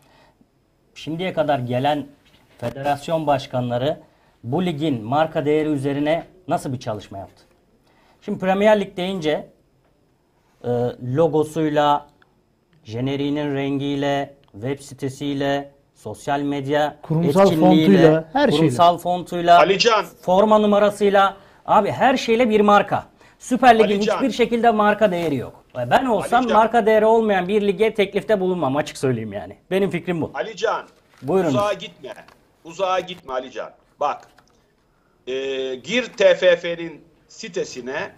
Şimdiye 0.94 1.32
kadar 1.32 1.58
gelen 1.58 2.06
federasyon 2.66 3.26
başkanları 3.26 4.00
bu 4.44 4.64
ligin 4.66 5.04
marka 5.04 5.44
değeri 5.46 5.68
üzerine 5.68 6.24
nasıl 6.48 6.72
bir 6.72 6.80
çalışma 6.80 7.18
yaptı? 7.18 7.42
Şimdi 8.20 8.38
Premier 8.38 8.80
Lig 8.80 8.96
deyince 8.96 9.48
e, 10.64 10.68
logosuyla, 11.16 12.06
jeneriğinin 12.84 13.54
rengiyle, 13.54 14.34
web 14.52 14.80
sitesiyle, 14.80 15.70
sosyal 15.94 16.40
medya 16.40 16.96
Kurumsal 17.02 17.46
etkinliğiyle, 17.46 17.86
fontuyla, 17.96 18.24
her 18.32 18.48
şeyle. 18.48 18.56
kurumsal 18.56 18.98
fontuyla, 18.98 19.58
Alican. 19.58 20.04
forma 20.20 20.58
numarasıyla, 20.58 21.36
abi 21.66 21.90
her 21.90 22.16
şeyle 22.16 22.50
bir 22.50 22.60
marka. 22.60 23.04
Süper 23.38 23.78
Lig'in 23.78 23.96
Alican. 23.98 24.16
hiçbir 24.16 24.30
şekilde 24.30 24.70
marka 24.70 25.10
değeri 25.10 25.36
yok. 25.36 25.64
Ve 25.76 25.90
Ben 25.90 26.04
olsam 26.06 26.40
Alican. 26.40 26.58
marka 26.58 26.86
değeri 26.86 27.06
olmayan 27.06 27.48
bir 27.48 27.62
lige 27.62 27.94
teklifte 27.94 28.40
bulunmam 28.40 28.76
açık 28.76 28.98
söyleyeyim 28.98 29.32
yani. 29.32 29.56
Benim 29.70 29.90
fikrim 29.90 30.20
bu. 30.20 30.30
Alican. 30.34 30.82
Buyurun. 31.22 31.48
Uzağa 31.48 31.72
gitme. 31.72 32.10
Uzağa 32.64 33.00
gitme 33.00 33.32
Alican. 33.32 33.70
Bak. 34.00 34.28
e, 35.26 35.32
gir 35.74 36.04
TFF'nin 36.04 37.04
sitesine 37.28 38.10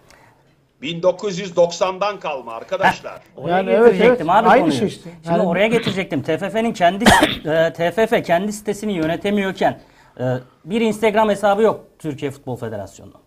1990'dan 0.83 2.21
kalma 2.21 2.53
arkadaşlar. 2.53 3.21
Oraya 3.37 3.57
Yani 3.57 3.71
evet, 3.71 3.93
getirecektim 3.93 4.31
evet. 4.31 4.41
abi 4.41 4.49
Aynı 4.49 4.63
konuyu. 4.65 4.79
şey 4.79 4.89
işte. 4.89 5.11
Şimdi 5.25 5.39
Yani- 5.39 5.49
oraya 5.49 5.67
getirecektim. 5.67 6.23
TFF'nin 6.27 6.73
kendi 6.73 7.05
e, 7.45 7.73
TFF 7.73 8.23
kendi 8.27 8.53
sitesini 8.53 8.93
yönetemiyorken 8.93 9.81
e, 10.21 10.25
bir 10.65 10.81
Instagram 10.81 11.29
hesabı 11.29 11.63
yok 11.63 11.85
Türkiye 11.99 12.31
Futbol 12.31 12.57
Federasyonu'nun. 12.57 13.21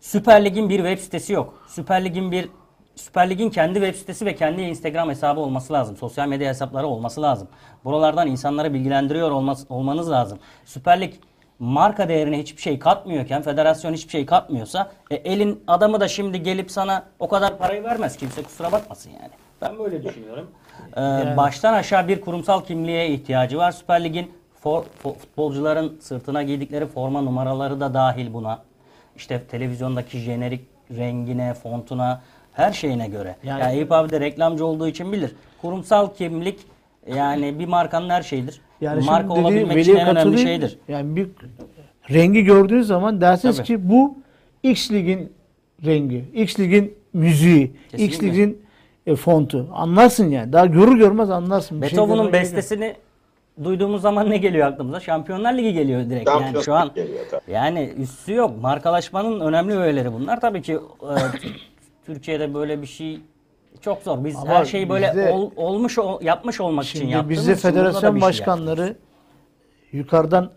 Süper 0.00 0.44
Lig'in 0.44 0.68
bir 0.68 0.76
web 0.76 0.98
sitesi 0.98 1.32
yok. 1.32 1.64
Süper 1.68 2.04
Lig'in 2.04 2.32
bir 2.32 2.48
Süper 2.96 3.30
Lig'in 3.30 3.50
kendi 3.50 3.74
web 3.74 3.94
sitesi 3.94 4.26
ve 4.26 4.34
kendi 4.34 4.62
Instagram 4.62 5.08
hesabı 5.10 5.40
olması 5.40 5.72
lazım. 5.72 5.96
Sosyal 5.96 6.28
medya 6.28 6.48
hesapları 6.48 6.86
olması 6.86 7.22
lazım. 7.22 7.48
Buralardan 7.84 8.26
insanları 8.28 8.74
bilgilendiriyor 8.74 9.30
olmanız 9.68 10.10
lazım. 10.10 10.38
Süper 10.64 11.00
Lig 11.00 11.14
marka 11.58 12.08
değerine 12.08 12.38
hiçbir 12.38 12.62
şey 12.62 12.78
katmıyorken, 12.78 13.42
federasyon 13.42 13.92
hiçbir 13.92 14.10
şey 14.10 14.26
katmıyorsa 14.26 14.90
e, 15.10 15.14
elin 15.14 15.64
adamı 15.66 16.00
da 16.00 16.08
şimdi 16.08 16.42
gelip 16.42 16.70
sana 16.70 17.04
o 17.18 17.28
kadar 17.28 17.58
parayı 17.58 17.82
vermez. 17.84 18.16
Kimse 18.16 18.42
kusura 18.42 18.72
bakmasın 18.72 19.10
yani. 19.10 19.30
Ben 19.62 19.78
böyle 19.78 20.02
düşünüyorum. 20.04 20.50
Ee, 20.96 21.36
Baştan 21.36 21.72
aşağı 21.72 22.08
bir 22.08 22.20
kurumsal 22.20 22.64
kimliğe 22.64 23.08
ihtiyacı 23.08 23.58
var. 23.58 23.72
Süper 23.72 24.04
Lig'in 24.04 24.32
for- 24.64 24.84
fo- 25.04 25.14
futbolcuların 25.18 25.98
sırtına 26.00 26.42
giydikleri 26.42 26.86
forma 26.86 27.20
numaraları 27.20 27.80
da 27.80 27.94
dahil 27.94 28.32
buna. 28.32 28.58
İşte 29.16 29.42
televizyondaki 29.42 30.18
jenerik 30.18 30.64
rengine, 30.96 31.54
fontuna, 31.54 32.20
her 32.52 32.72
şeyine 32.72 33.08
göre. 33.08 33.36
Yani- 33.44 33.60
Yani 33.60 33.74
Eyüp 33.76 33.92
abi 33.92 34.10
de 34.10 34.20
reklamcı 34.20 34.66
olduğu 34.66 34.88
için 34.88 35.12
bilir. 35.12 35.32
Kurumsal 35.62 36.14
kimlik 36.14 36.58
yani 37.14 37.58
bir 37.58 37.66
markanın 37.66 38.10
her 38.10 38.22
şeyidir. 38.22 38.60
Yani 38.80 39.04
Marka 39.04 39.32
olabilmek 39.32 39.78
için 39.78 39.96
en 39.96 40.08
önemli 40.08 40.38
şeydir. 40.38 40.78
Yani 40.88 41.16
bir 41.16 41.28
rengi 42.10 42.44
gördüğünüz 42.44 42.86
zaman 42.86 43.20
dersiniz 43.20 43.56
Tabii. 43.56 43.66
ki 43.66 43.90
bu 43.90 44.18
X 44.62 44.90
ligin 44.90 45.32
rengi, 45.84 46.24
X 46.34 46.60
ligin 46.60 46.94
müziği, 47.12 47.64
X 47.64 47.90
Kesinlikle. 47.90 48.26
ligin 48.26 48.62
e, 49.06 49.16
fontu. 49.16 49.68
Anlarsın 49.72 50.30
yani. 50.30 50.52
Daha 50.52 50.66
görür 50.66 50.98
görmez 50.98 51.30
anlarsın. 51.30 51.74
Şey 51.74 51.82
Beethoven'ın 51.82 52.24
yok. 52.24 52.32
bestesini 52.32 52.94
duyduğumuz 53.64 54.02
zaman 54.02 54.30
ne 54.30 54.36
geliyor 54.36 54.66
aklımıza? 54.66 55.00
Şampiyonlar 55.00 55.54
Ligi 55.58 55.72
geliyor 55.72 56.00
direkt 56.10 56.28
yani 56.28 56.38
Şampiyonlar 56.40 56.62
şu 56.62 56.74
an. 56.74 56.90
Geliyor 56.94 57.24
tabii. 57.30 57.50
Yani 57.52 57.92
üstü 57.98 58.32
yok. 58.34 58.62
Markalaşmanın 58.62 59.40
önemli 59.40 59.76
öğeleri 59.76 60.12
bunlar. 60.12 60.40
Tabii 60.40 60.62
ki 60.62 60.72
e, 60.72 61.12
Türkiye'de 62.06 62.54
böyle 62.54 62.82
bir 62.82 62.86
şey 62.86 63.20
çok 63.80 64.02
zor. 64.02 64.24
Biz 64.24 64.36
Ama 64.36 64.46
her 64.48 64.64
şeyi 64.64 64.88
böyle 64.88 65.06
bizde- 65.08 65.30
ol- 65.32 65.50
olmuş 65.56 65.98
ol- 65.98 66.22
yapmış 66.22 66.60
olmak 66.60 66.84
için 66.84 67.08
yaptığımız 67.08 67.38
bizde 67.38 67.52
da 67.52 67.56
federasyon 67.56 68.14
bir 68.14 68.20
şey 68.20 68.28
başkanları 68.28 68.96
yukarıdan 69.92 70.50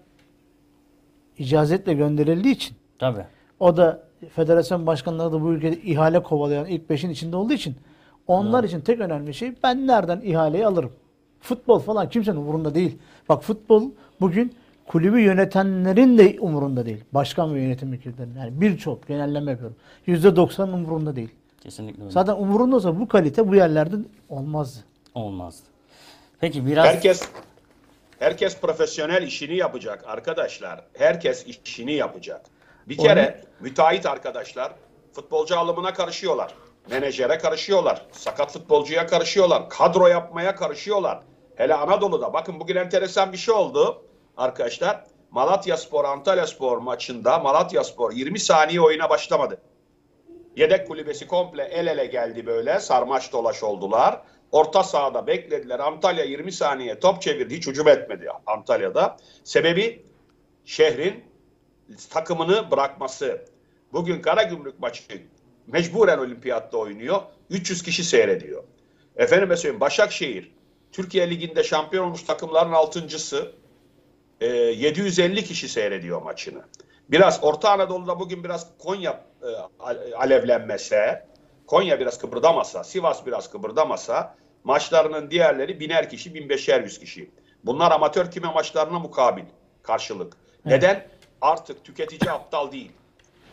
icazetle 1.37 1.93
gönderildiği 1.93 2.53
için 2.55 2.77
Tabii. 2.99 3.25
o 3.59 3.77
da 3.77 4.03
federasyon 4.35 4.87
başkanları 4.87 5.31
da 5.31 5.41
bu 5.41 5.53
ülkede 5.53 5.81
ihale 5.81 6.23
kovalayan 6.23 6.65
ilk 6.65 6.89
beşin 6.89 7.09
içinde 7.09 7.35
olduğu 7.35 7.53
için 7.53 7.75
onlar 8.27 8.63
için 8.63 8.81
tek 8.81 8.99
önemli 8.99 9.33
şey 9.33 9.53
ben 9.63 9.87
nereden 9.87 10.21
ihaleyi 10.21 10.67
alırım. 10.67 10.91
Futbol 11.39 11.79
falan 11.79 12.09
kimsenin 12.09 12.37
umurunda 12.37 12.75
değil. 12.75 12.97
Bak 13.29 13.43
futbol 13.43 13.83
bugün 14.21 14.53
kulübü 14.87 15.19
yönetenlerin 15.19 16.17
de 16.17 16.37
umurunda 16.39 16.85
değil. 16.85 17.03
Başkan 17.11 17.55
ve 17.55 17.61
yönetim 17.61 17.91
vekillerinin. 17.91 18.35
Yani 18.39 18.61
birçok 18.61 19.07
genelleme 19.07 19.51
yapıyorum. 19.51 19.77
%90 20.07 20.73
umurunda 20.73 21.15
değil. 21.15 21.29
Kesinlikle 21.63 22.01
öyle. 22.01 22.11
Zaten 22.11 22.33
umurunda 22.33 22.75
olsa 22.75 22.99
bu 22.99 23.07
kalite 23.07 23.47
bu 23.47 23.55
yerlerde 23.55 23.95
olmazdı. 24.29 24.79
Olmazdı. 25.13 25.67
Peki 26.39 26.65
biraz 26.65 26.85
Herkes 26.85 27.29
herkes 28.19 28.59
profesyonel 28.59 29.23
işini 29.23 29.55
yapacak 29.55 30.03
arkadaşlar. 30.07 30.81
Herkes 30.93 31.45
işini 31.47 31.93
yapacak. 31.93 32.41
Bir 32.87 32.97
kere 32.97 33.41
müteahhit 33.59 34.05
arkadaşlar 34.05 34.71
futbolcu 35.13 35.59
alımına 35.59 35.93
karışıyorlar. 35.93 36.53
Menajere 36.89 37.37
karışıyorlar. 37.37 38.05
Sakat 38.11 38.51
futbolcuya 38.53 39.07
karışıyorlar. 39.07 39.69
Kadro 39.69 40.07
yapmaya 40.07 40.55
karışıyorlar. 40.55 41.19
Hele 41.55 41.73
Anadolu'da 41.73 42.33
bakın 42.33 42.59
bugün 42.59 42.75
enteresan 42.75 43.31
bir 43.31 43.37
şey 43.37 43.53
oldu 43.53 44.05
arkadaşlar. 44.37 45.03
Malatya 45.31 45.77
Spor 45.77 46.05
Antalya 46.05 46.47
Spor 46.47 46.77
maçında 46.77 47.39
Malatya 47.39 47.83
Spor 47.83 48.11
20 48.11 48.39
saniye 48.39 48.81
oyuna 48.81 49.09
başlamadı. 49.09 49.61
Yedek 50.55 50.87
kulübesi 50.87 51.27
komple 51.27 51.63
el 51.63 51.87
ele 51.87 52.05
geldi 52.05 52.45
böyle. 52.45 52.79
Sarmaş 52.79 53.33
dolaş 53.33 53.63
oldular. 53.63 54.21
Orta 54.51 54.83
sahada 54.83 55.27
beklediler. 55.27 55.79
Antalya 55.79 56.25
20 56.25 56.51
saniye 56.51 56.99
top 56.99 57.21
çevirdi. 57.21 57.55
Hiç 57.57 57.67
hücum 57.67 57.87
etmedi 57.87 58.29
Antalya'da. 58.45 59.17
Sebebi 59.43 60.05
şehrin 60.65 61.23
takımını 62.09 62.71
bırakması. 62.71 63.45
Bugün 63.93 64.21
Karagümrük 64.21 64.79
maçı 64.79 65.03
mecburen 65.67 66.17
olimpiyatta 66.17 66.77
oynuyor. 66.77 67.21
300 67.49 67.83
kişi 67.83 68.03
seyrediyor. 68.03 68.63
Efendime 69.15 69.57
söyleyeyim 69.57 69.81
Başakşehir 69.81 70.51
Türkiye 70.91 71.29
Ligi'nde 71.29 71.63
şampiyon 71.63 72.05
olmuş 72.05 72.23
takımların 72.23 72.71
altıncısı. 72.71 73.51
Ee, 74.41 74.47
750 74.47 75.43
kişi 75.43 75.69
seyrediyor 75.69 76.21
maçını. 76.21 76.61
Biraz 77.09 77.43
Orta 77.43 77.71
Anadolu'da 77.71 78.19
bugün 78.19 78.43
biraz 78.43 78.67
Konya 78.77 79.23
e, 79.43 79.47
alevlenmese, 80.15 81.25
Konya 81.67 81.99
biraz 81.99 82.17
kıpırdamasa, 82.17 82.83
Sivas 82.83 83.25
biraz 83.25 83.51
kıpırdamasa 83.51 84.35
maçlarının 84.63 85.31
diğerleri 85.31 85.79
biner 85.79 86.09
kişi, 86.09 86.33
bin 86.33 86.49
beşer 86.49 86.83
yüz 86.83 86.99
kişi. 86.99 87.31
Bunlar 87.63 87.91
amatör 87.91 88.31
küme 88.31 88.51
maçlarına 88.51 88.99
mukabil 88.99 89.43
karşılık. 89.83 90.37
Neden? 90.65 91.07
Artık 91.41 91.83
tüketici 91.83 92.31
aptal 92.31 92.71
değil. 92.71 92.91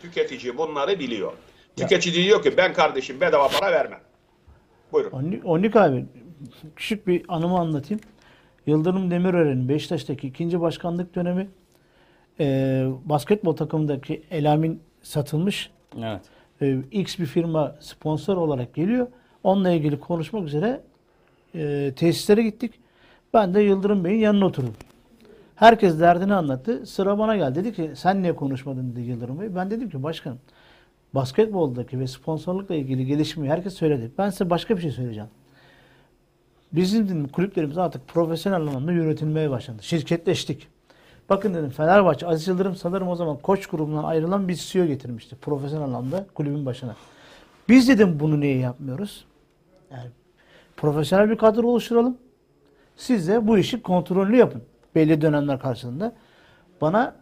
Tüketici 0.02 0.58
bunları 0.58 0.98
biliyor. 0.98 1.32
Tüketici 1.76 2.24
diyor 2.24 2.42
ki 2.42 2.56
ben 2.56 2.72
kardeşim 2.72 3.20
bedava 3.20 3.48
para 3.48 3.72
vermem. 3.72 4.00
Buyurun. 4.92 5.40
Onik 5.44 5.76
abi 5.76 6.06
küçük 6.76 7.06
bir 7.06 7.24
anımı 7.28 7.58
anlatayım. 7.58 8.00
Yıldırım 8.66 9.10
Demirören'in 9.10 9.68
Beşiktaş'taki 9.68 10.28
ikinci 10.28 10.60
başkanlık 10.60 11.14
dönemi 11.14 11.48
e, 12.40 12.86
basketbol 13.04 13.56
takımındaki 13.56 14.22
Elamin 14.30 14.80
satılmış. 15.02 15.70
Evet. 15.98 16.20
E, 16.60 16.78
X 16.90 17.18
bir 17.18 17.26
firma 17.26 17.76
sponsor 17.80 18.36
olarak 18.36 18.74
geliyor. 18.74 19.06
Onunla 19.44 19.70
ilgili 19.70 20.00
konuşmak 20.00 20.44
üzere 20.44 20.80
e, 21.54 21.92
tesislere 21.96 22.42
gittik. 22.42 22.72
Ben 23.34 23.54
de 23.54 23.60
Yıldırım 23.60 24.04
Bey'in 24.04 24.20
yanına 24.20 24.46
oturdum. 24.46 24.74
Herkes 25.56 26.00
derdini 26.00 26.34
anlattı. 26.34 26.86
Sıra 26.86 27.18
bana 27.18 27.36
geldi. 27.36 27.54
Dedi 27.54 27.72
ki 27.72 27.90
sen 27.94 28.22
niye 28.22 28.36
konuşmadın 28.36 28.92
dedi 28.92 29.00
Yıldırım 29.00 29.40
Bey. 29.40 29.54
Ben 29.54 29.70
dedim 29.70 29.90
ki 29.90 30.02
başkanım 30.02 30.38
basketboldaki 31.14 32.00
ve 32.00 32.06
sponsorlukla 32.06 32.74
ilgili 32.74 33.06
gelişmeyi 33.06 33.52
herkes 33.52 33.74
söyledi. 33.74 34.10
Ben 34.18 34.30
size 34.30 34.50
başka 34.50 34.76
bir 34.76 34.82
şey 34.82 34.90
söyleyeceğim. 34.90 35.28
Bizim 36.72 37.08
dedim, 37.08 37.28
kulüplerimiz 37.28 37.78
artık 37.78 38.08
profesyonel 38.08 38.60
anlamda 38.60 38.92
yönetilmeye 38.92 39.50
başladı. 39.50 39.82
Şirketleştik. 39.82 40.68
Bakın 41.28 41.54
dedim 41.54 41.70
Fenerbahçe 41.70 42.26
Aziz 42.26 42.48
Yıldırım 42.48 42.76
sanırım 42.76 43.08
o 43.08 43.16
zaman 43.16 43.36
koç 43.36 43.66
grubundan 43.66 44.04
ayrılan 44.04 44.48
bir 44.48 44.54
CEO 44.54 44.86
getirmişti. 44.86 45.36
Profesyonel 45.36 45.84
anlamda 45.84 46.26
kulübün 46.34 46.66
başına. 46.66 46.96
Biz 47.68 47.88
dedim 47.88 48.20
bunu 48.20 48.40
niye 48.40 48.58
yapmıyoruz? 48.58 49.24
Yani 49.90 50.10
profesyonel 50.76 51.30
bir 51.30 51.36
kadro 51.38 51.66
oluşturalım. 51.66 52.18
Siz 52.96 53.28
de 53.28 53.46
bu 53.46 53.58
işi 53.58 53.82
kontrollü 53.82 54.36
yapın. 54.36 54.62
Belli 54.94 55.20
dönemler 55.20 55.58
karşılığında. 55.58 56.12
Bana 56.80 57.16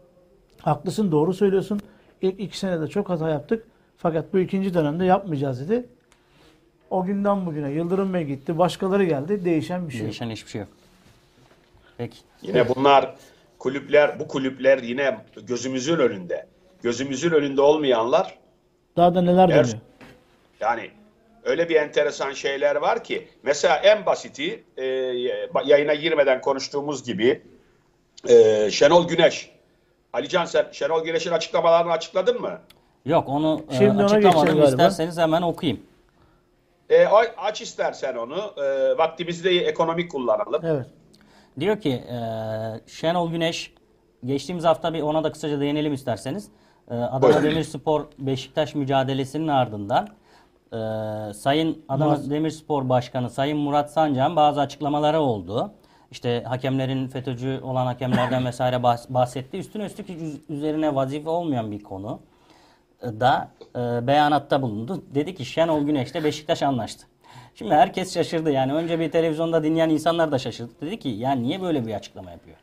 haklısın 0.60 1.12
doğru 1.12 1.34
söylüyorsun. 1.34 1.80
İlk 2.22 2.40
iki 2.40 2.58
senede 2.58 2.86
çok 2.86 3.08
hata 3.08 3.28
yaptık. 3.28 3.66
Fakat 3.96 4.32
bu 4.32 4.38
ikinci 4.38 4.74
dönemde 4.74 5.04
yapmayacağız 5.04 5.60
dedi. 5.60 5.86
O 6.90 7.04
günden 7.04 7.46
bugüne 7.46 7.70
Yıldırım 7.70 8.14
Bey 8.14 8.24
gitti. 8.24 8.58
Başkaları 8.58 9.04
geldi. 9.04 9.44
Değişen 9.44 9.88
bir 9.88 9.92
şey 9.92 10.00
yok. 10.00 10.06
Değişen 10.06 10.30
hiçbir 10.30 10.50
şey 10.50 10.60
yok. 10.60 10.68
Peki. 11.98 12.18
Yine 12.42 12.68
bunlar 12.68 13.14
kulüpler, 13.58 14.20
bu 14.20 14.28
kulüpler 14.28 14.78
yine 14.78 15.18
gözümüzün 15.46 15.98
önünde. 15.98 16.46
Gözümüzün 16.82 17.30
önünde 17.30 17.60
olmayanlar 17.60 18.38
Daha 18.96 19.14
da 19.14 19.22
neler 19.22 19.48
dönüyor. 19.48 19.78
Yani 20.60 20.90
öyle 21.44 21.68
bir 21.68 21.74
enteresan 21.74 22.32
şeyler 22.32 22.76
var 22.76 23.04
ki 23.04 23.28
mesela 23.42 23.76
en 23.76 24.06
basiti 24.06 24.64
e, 24.76 24.84
yayına 25.64 25.94
girmeden 25.94 26.40
konuştuğumuz 26.40 27.04
gibi 27.04 27.42
e, 28.28 28.68
Şenol 28.70 29.08
Güneş. 29.08 29.50
Alican 30.12 30.44
sen 30.44 30.66
Şenol 30.72 31.04
Güneş'in 31.04 31.30
açıklamalarını 31.30 31.92
açıkladın 31.92 32.40
mı? 32.40 32.60
Yok 33.04 33.28
onu 33.28 33.62
e, 33.70 33.74
Şimdi 33.74 33.90
ona 33.90 34.04
açıklamadım. 34.04 34.64
İsterseniz 34.64 35.18
hemen 35.18 35.42
okuyayım. 35.42 35.80
E, 36.90 37.06
aç 37.36 37.60
istersen 37.60 38.16
onu. 38.16 38.36
E, 38.64 38.98
vaktimizi 38.98 39.44
de 39.44 39.50
ekonomik 39.50 40.10
kullanalım. 40.10 40.60
Evet. 40.64 40.86
Diyor 41.60 41.80
ki 41.80 41.90
e, 41.90 42.16
Şenol 42.86 43.30
Güneş 43.30 43.74
geçtiğimiz 44.24 44.64
hafta 44.64 44.94
bir 44.94 45.02
ona 45.02 45.24
da 45.24 45.32
kısaca 45.32 45.60
değinelim 45.60 45.92
isterseniz. 45.92 46.48
E, 46.90 46.94
Adana 46.94 47.22
Buyurun. 47.22 47.42
Demirspor 47.42 48.04
Beşiktaş 48.18 48.74
mücadelesinin 48.74 49.48
ardından 49.48 50.08
e, 50.72 50.78
Sayın 51.34 51.84
Adana 51.88 52.14
Murat- 52.14 52.30
Demirspor 52.30 52.88
Başkanı 52.88 53.30
Sayın 53.30 53.58
Murat 53.58 53.92
Sancak'ın 53.92 54.36
bazı 54.36 54.60
açıklamaları 54.60 55.20
oldu. 55.20 55.72
İşte 56.10 56.42
hakemlerin 56.46 57.08
FETÖ'cü 57.08 57.60
olan 57.62 57.86
hakemlerden 57.86 58.46
vesaire 58.46 58.76
bahs- 58.76 59.14
bahsetti. 59.14 59.56
Üstüne 59.58 59.84
üstlük 59.84 60.06
üzerine 60.48 60.94
vazife 60.94 61.28
olmayan 61.30 61.70
bir 61.70 61.82
konu 61.82 62.20
da 63.02 63.48
e, 63.76 64.06
beyanatta 64.06 64.62
bulundu. 64.62 65.02
Dedi 65.14 65.34
ki 65.34 65.44
Şenol 65.44 65.82
Güneş'le 65.82 66.24
Beşiktaş 66.24 66.62
anlaştı. 66.62 67.06
Şimdi 67.54 67.74
herkes 67.74 68.14
şaşırdı 68.14 68.50
yani 68.50 68.72
önce 68.72 69.00
bir 69.00 69.10
televizyonda 69.10 69.62
dinleyen 69.62 69.88
insanlar 69.88 70.32
da 70.32 70.38
şaşırdı. 70.38 70.72
Dedi 70.80 70.98
ki 70.98 71.08
ya 71.08 71.32
niye 71.32 71.62
böyle 71.62 71.86
bir 71.86 71.94
açıklama 71.94 72.30
yapıyor? 72.30 72.56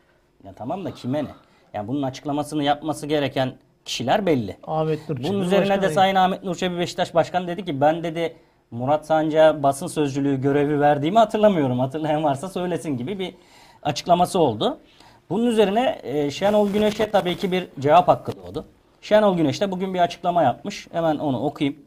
Ya 0.43 0.53
tamam 0.53 0.85
da 0.85 0.91
kime 0.93 1.23
ne? 1.23 1.29
Yani 1.73 1.87
bunun 1.87 2.01
açıklamasını 2.01 2.63
yapması 2.63 3.07
gereken 3.07 3.53
kişiler 3.85 4.25
belli. 4.25 4.57
Ahmet 4.67 5.09
Nur 5.09 5.23
Bunun 5.23 5.41
üzerine 5.41 5.81
de. 5.81 5.89
Sayın 5.89 6.15
Ahmet 6.15 6.43
Nur 6.43 6.55
Çebi 6.55 6.77
Beşiktaş 6.77 7.15
Başkanı 7.15 7.47
dedi 7.47 7.65
ki 7.65 7.81
ben 7.81 8.03
dedi 8.03 8.35
Murat 8.71 9.05
Sancak'a 9.05 9.63
basın 9.63 9.87
sözcülüğü 9.87 10.41
görevi 10.41 10.79
verdiğimi 10.79 11.19
hatırlamıyorum. 11.19 11.79
Hatırlayan 11.79 12.23
varsa 12.23 12.49
söylesin 12.49 12.97
gibi 12.97 13.19
bir 13.19 13.33
açıklaması 13.83 14.39
oldu. 14.39 14.77
Bunun 15.29 15.47
üzerine 15.47 15.99
e, 16.03 16.31
Şenol 16.31 16.69
Güneş'e 16.69 17.11
tabii 17.11 17.37
ki 17.37 17.51
bir 17.51 17.67
cevap 17.79 18.07
hakkı 18.07 18.31
doğdu. 18.35 18.65
Şenol 19.01 19.37
Güneş 19.37 19.61
de 19.61 19.71
bugün 19.71 19.93
bir 19.93 19.99
açıklama 19.99 20.43
yapmış. 20.43 20.87
Hemen 20.91 21.17
onu 21.17 21.39
okuyayım. 21.39 21.79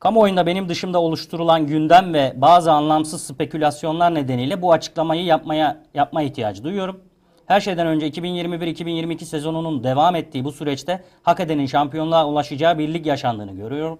Kamuoyunda 0.00 0.46
benim 0.46 0.68
dışımda 0.68 1.00
oluşturulan 1.00 1.66
gündem 1.66 2.14
ve 2.14 2.32
bazı 2.36 2.72
anlamsız 2.72 3.26
spekülasyonlar 3.26 4.14
nedeniyle 4.14 4.62
bu 4.62 4.72
açıklamayı 4.72 5.24
yapmaya 5.24 5.82
yapma 5.94 6.22
ihtiyacı 6.22 6.64
duyuyorum. 6.64 7.00
Her 7.46 7.60
şeyden 7.60 7.86
önce 7.86 8.08
2021-2022 8.08 9.24
sezonunun 9.24 9.84
devam 9.84 10.16
ettiği 10.16 10.44
bu 10.44 10.52
süreçte 10.52 11.04
hak 11.22 11.40
edenin 11.40 11.66
şampiyonluğa 11.66 12.28
ulaşacağı 12.28 12.78
bir 12.78 12.94
lig 12.94 13.06
yaşandığını 13.06 13.52
görüyorum. 13.52 13.98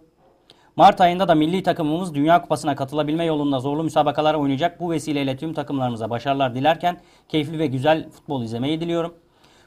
Mart 0.77 1.01
ayında 1.01 1.29
da 1.29 1.35
milli 1.35 1.63
takımımız 1.63 2.15
Dünya 2.15 2.43
Kupası'na 2.43 2.77
katılabilme 2.77 3.25
yolunda 3.25 3.61
zorlu 3.61 3.85
müsabakalar 3.85 4.35
oynayacak. 4.35 4.81
Bu 4.81 4.91
vesileyle 4.91 5.37
tüm 5.37 5.55
takımlarımıza 5.55 6.11
başarılar 6.11 6.55
dilerken 6.55 7.01
keyifli 7.29 7.59
ve 7.59 7.67
güzel 7.67 8.11
futbol 8.11 8.43
izlemeyi 8.43 8.81
diliyorum. 8.81 9.15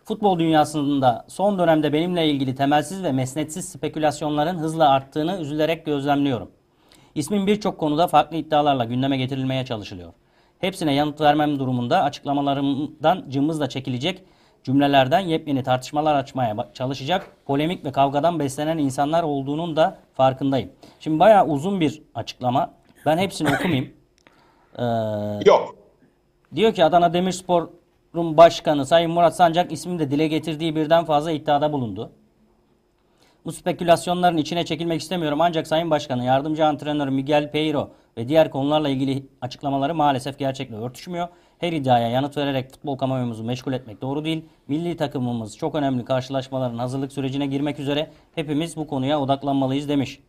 Futbol 0.05 0.39
dünyasında 0.39 1.25
son 1.27 1.59
dönemde 1.59 1.93
benimle 1.93 2.27
ilgili 2.27 2.55
temelsiz 2.55 3.03
ve 3.03 3.11
mesnetsiz 3.11 3.69
spekülasyonların 3.69 4.57
hızla 4.57 4.89
arttığını 4.89 5.39
üzülerek 5.39 5.85
gözlemliyorum. 5.85 6.51
İsmin 7.15 7.47
birçok 7.47 7.77
konuda 7.79 8.07
farklı 8.07 8.37
iddialarla 8.37 8.85
gündeme 8.85 9.17
getirilmeye 9.17 9.65
çalışılıyor. 9.65 10.13
Hepsine 10.59 10.93
yanıt 10.93 11.21
vermem 11.21 11.59
durumunda 11.59 12.03
açıklamalarımdan 12.03 13.25
cımbızla 13.29 13.69
çekilecek 13.69 14.23
cümlelerden 14.63 15.19
yepyeni 15.19 15.63
tartışmalar 15.63 16.15
açmaya 16.15 16.55
çalışacak 16.73 17.27
polemik 17.45 17.85
ve 17.85 17.91
kavgadan 17.91 18.39
beslenen 18.39 18.77
insanlar 18.77 19.23
olduğunun 19.23 19.75
da 19.75 19.97
farkındayım. 20.13 20.71
Şimdi 20.99 21.19
bayağı 21.19 21.45
uzun 21.45 21.79
bir 21.79 22.01
açıklama. 22.15 22.73
Ben 23.05 23.17
hepsini 23.17 23.49
okumayayım. 23.55 23.93
Ee, 24.77 24.83
Yok. 25.45 25.75
Diyor 26.55 26.73
ki 26.73 26.85
Adana 26.85 27.13
Demirspor'un 28.13 28.37
başkanı 28.37 28.85
Sayın 28.85 29.11
Murat 29.11 29.35
Sancak 29.35 29.71
ismini 29.71 29.99
de 29.99 30.11
dile 30.11 30.27
getirdiği 30.27 30.75
birden 30.75 31.05
fazla 31.05 31.31
iddiada 31.31 31.73
bulundu. 31.73 32.11
Bu 33.45 33.51
spekülasyonların 33.51 34.37
içine 34.37 34.65
çekilmek 34.65 35.01
istemiyorum 35.01 35.41
ancak 35.41 35.67
Sayın 35.67 35.89
Başkan'ın 35.89 36.23
yardımcı 36.23 36.65
antrenörü 36.65 37.11
Miguel 37.11 37.51
Peiro 37.51 37.89
ve 38.17 38.27
diğer 38.27 38.49
konularla 38.49 38.89
ilgili 38.89 39.25
açıklamaları 39.41 39.95
maalesef 39.95 40.39
gerçekle 40.39 40.75
örtüşmüyor. 40.75 41.27
Her 41.59 41.73
iddiaya 41.73 42.09
yanıt 42.09 42.37
vererek 42.37 42.71
futbol 42.71 42.97
kamuoyumuzu 42.97 43.43
meşgul 43.43 43.73
etmek 43.73 44.01
doğru 44.01 44.25
değil. 44.25 44.45
Milli 44.67 44.97
takımımız 44.97 45.57
çok 45.57 45.75
önemli 45.75 46.05
karşılaşmaların 46.05 46.77
hazırlık 46.77 47.11
sürecine 47.13 47.45
girmek 47.47 47.79
üzere 47.79 48.11
hepimiz 48.35 48.77
bu 48.77 48.87
konuya 48.87 49.19
odaklanmalıyız 49.19 49.89
demiş. 49.89 50.19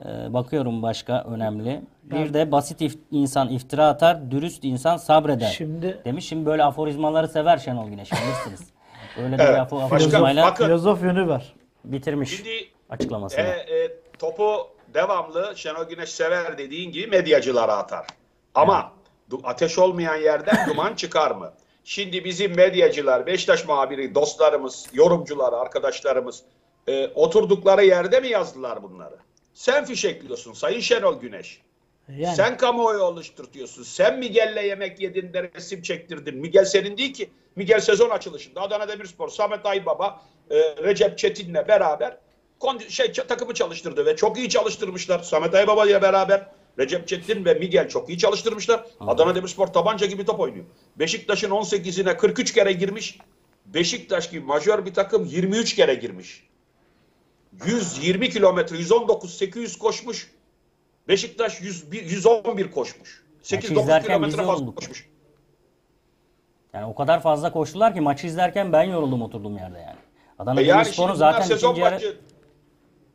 Ee, 0.00 0.32
bakıyorum 0.32 0.82
başka 0.82 1.24
önemli. 1.24 1.82
Bir 2.02 2.34
de 2.34 2.52
basit 2.52 2.80
if- 2.80 2.98
insan 3.10 3.48
iftira 3.48 3.86
atar, 3.86 4.30
dürüst 4.30 4.64
insan 4.64 4.96
sabreder. 4.96 5.54
Şimdi- 5.58 6.00
demiş. 6.04 6.28
Şimdi 6.28 6.46
böyle 6.46 6.64
aforizmaları 6.64 7.28
sever 7.28 7.58
Şenol 7.58 7.88
Güneş 7.88 8.12
bilirsiniz. 8.12 8.70
Öyle 9.24 9.38
de 9.38 9.42
Evet. 9.42 9.54
bir 9.54 9.58
afo- 9.60 9.70
Başka- 9.82 9.84
aforizmayla 9.84 10.44
bakın- 10.46 10.64
Filozof 10.64 11.02
yönü 11.02 11.28
var. 11.28 11.54
bitirmiş 11.84 12.36
Şimdi 12.36 12.50
açıklamasını. 12.90 13.40
e, 13.40 13.44
e, 13.44 13.90
topu 14.18 14.68
devamlı 14.94 15.52
Şenol 15.56 15.84
Güneş 15.84 16.08
sever 16.10 16.58
dediğin 16.58 16.92
gibi 16.92 17.06
medyacılara 17.06 17.76
atar. 17.76 18.06
Ama 18.54 18.92
du- 19.30 19.40
ateş 19.44 19.78
olmayan 19.78 20.16
yerden 20.16 20.56
duman 20.70 20.94
çıkar 20.94 21.30
mı? 21.30 21.52
Şimdi 21.84 22.24
bizim 22.24 22.56
medyacılar, 22.56 23.26
Beşiktaş 23.26 23.66
muhabiri, 23.68 24.14
dostlarımız, 24.14 24.86
yorumcular, 24.92 25.52
arkadaşlarımız 25.52 26.42
e, 26.88 27.06
oturdukları 27.14 27.84
yerde 27.84 28.20
mi 28.20 28.28
yazdılar 28.28 28.82
bunları? 28.82 29.16
Sen 29.54 29.84
fişekliyorsun 29.84 30.52
Sayın 30.52 30.80
Şenol 30.80 31.20
Güneş. 31.20 31.60
Yani 32.08 32.36
Sen 32.36 32.56
kamuoyu 32.56 32.98
oluşturtuyorsun. 33.02 33.82
Sen 33.82 34.18
Miguel'le 34.18 34.62
yemek 34.66 35.00
yedin 35.00 35.32
de 35.32 35.50
resim 35.54 35.82
çektirdin. 35.82 36.36
Miguel 36.38 36.64
senin 36.64 36.98
değil 36.98 37.14
ki. 37.14 37.30
Miguel 37.56 37.80
sezon 37.80 38.10
açılışında 38.10 38.60
Adana 38.60 38.88
Demirspor, 38.88 39.28
Samet 39.28 39.66
Aybaba, 39.66 40.22
e, 40.50 40.56
Recep 40.84 41.18
Çetin'le 41.18 41.54
beraber 41.68 42.18
kondi- 42.60 42.90
şey 42.90 43.06
ç- 43.06 43.26
takımı 43.26 43.54
çalıştırdı 43.54 44.06
ve 44.06 44.16
çok 44.16 44.38
iyi 44.38 44.48
çalıştırmışlar. 44.48 45.18
Samet 45.22 45.54
Aybaba 45.54 45.86
ile 45.86 46.02
beraber 46.02 46.46
Recep 46.78 47.08
Çetin 47.08 47.44
ve 47.44 47.54
Miguel 47.54 47.88
çok 47.88 48.08
iyi 48.08 48.18
çalıştırmışlar. 48.18 48.86
Adana 49.00 49.34
Demirspor 49.34 49.66
tabanca 49.66 50.06
gibi 50.06 50.24
top 50.24 50.40
oynuyor. 50.40 50.64
Beşiktaş'ın 50.96 51.50
18'ine 51.50 52.16
43 52.16 52.52
kere 52.54 52.72
girmiş. 52.72 53.18
Beşiktaş 53.66 54.30
gibi 54.30 54.40
majör 54.46 54.86
bir 54.86 54.94
takım 54.94 55.24
23 55.24 55.74
kere 55.74 55.94
girmiş. 55.94 56.46
120 57.66 58.30
kilometre, 58.30 58.76
119, 58.76 59.34
800 59.34 59.78
koşmuş. 59.78 60.30
Beşiktaş 61.08 61.60
101, 61.60 62.02
111 62.02 62.70
koşmuş. 62.70 63.22
8-9 63.42 63.82
izlerken 63.82 64.06
kilometre 64.06 64.36
fazla 64.36 64.52
yorulduk. 64.52 64.76
koşmuş. 64.76 65.08
Yani 66.72 66.86
o 66.86 66.94
kadar 66.94 67.22
fazla 67.22 67.52
koştular 67.52 67.94
ki 67.94 68.00
maçı 68.00 68.26
izlerken 68.26 68.72
ben 68.72 68.82
yoruldum 68.82 69.22
oturduğum 69.22 69.56
yerde 69.56 69.78
yani. 69.78 69.98
Adana 70.38 70.60
E 70.60 70.64
yani 70.64 70.84
Demirspor'un 70.84 71.14
zaten 71.14 71.42
sezon 71.42 71.72
ikinci 71.72 71.90
başı 71.90 72.16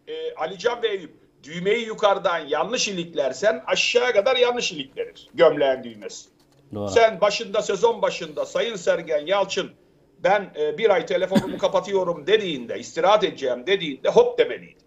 e, 0.07 0.35
Alican 0.35 0.83
Bey 0.83 1.07
düğmeyi 1.43 1.85
yukarıdan 1.85 2.39
yanlış 2.39 2.87
iliklersen 2.87 3.63
aşağı 3.67 4.13
kadar 4.13 4.35
yanlış 4.35 4.71
iliklenir. 4.71 5.29
Gömleğin 5.33 5.83
düğmesi. 5.83 6.29
Doğru. 6.73 6.89
Sen 6.89 7.21
başında 7.21 7.61
sezon 7.61 8.01
başında 8.01 8.45
Sayın 8.45 8.75
Sergen 8.75 9.25
Yalçın 9.25 9.71
ben 10.23 10.53
e, 10.59 10.77
bir 10.77 10.89
ay 10.89 11.05
telefonumu 11.05 11.57
kapatıyorum 11.57 12.27
dediğinde 12.27 12.79
istirahat 12.79 13.23
edeceğim 13.23 13.67
dediğinde 13.67 14.09
hop 14.09 14.39
demeliydi. 14.39 14.83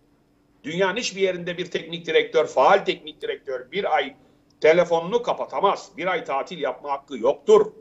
Dünyanın 0.65 0.97
hiçbir 0.97 1.21
yerinde 1.21 1.59
bir 1.59 1.71
teknik 1.71 2.07
direktör, 2.07 2.47
faal 2.47 2.79
teknik 2.79 3.23
direktör 3.23 3.73
bir 3.73 3.95
ay 3.95 4.15
telefonunu 4.61 5.23
kapatamaz. 5.23 5.91
Bir 5.97 6.07
ay 6.07 6.25
tatil 6.25 6.59
yapma 6.59 6.93
hakkı 6.93 7.19
yoktur. 7.19 7.73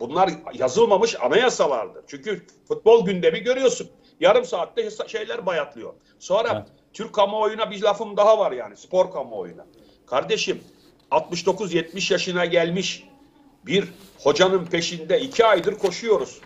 Bunlar 0.00 0.30
yazılmamış 0.54 1.20
anayasalardır. 1.20 2.04
Çünkü 2.06 2.46
futbol 2.68 3.06
gündemi 3.06 3.40
görüyorsun. 3.40 3.90
Yarım 4.20 4.44
saatte 4.44 4.90
şeyler 5.06 5.46
bayatlıyor. 5.46 5.94
Sonra 6.18 6.48
Evet. 6.54 6.80
Türk 6.92 7.12
kamuoyuna 7.12 7.70
bir 7.70 7.82
lafım 7.82 8.16
daha 8.16 8.38
var 8.38 8.52
yani 8.52 8.76
spor 8.76 9.10
kamuoyuna. 9.10 9.66
Kardeşim 10.06 10.60
69-70 11.10 12.12
yaşına 12.12 12.44
gelmiş 12.44 13.04
bir 13.66 13.88
hocanın 14.18 14.66
peşinde 14.66 15.20
iki 15.20 15.44
aydır 15.44 15.78
koşuyoruz. 15.78 16.40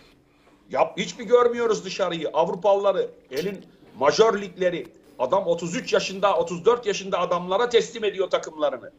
Yap, 0.69 0.97
hiç 0.97 1.19
mi 1.19 1.25
görmüyoruz 1.25 1.85
dışarıyı? 1.85 2.29
Avrupalıları, 2.33 3.09
elin 3.31 3.65
majör 3.99 4.41
ligleri. 4.41 4.87
Adam 5.19 5.47
33 5.47 5.93
yaşında, 5.93 6.37
34 6.37 6.85
yaşında 6.85 7.19
adamlara 7.19 7.69
teslim 7.69 8.03
ediyor 8.03 8.29
takımlarını. 8.29 8.91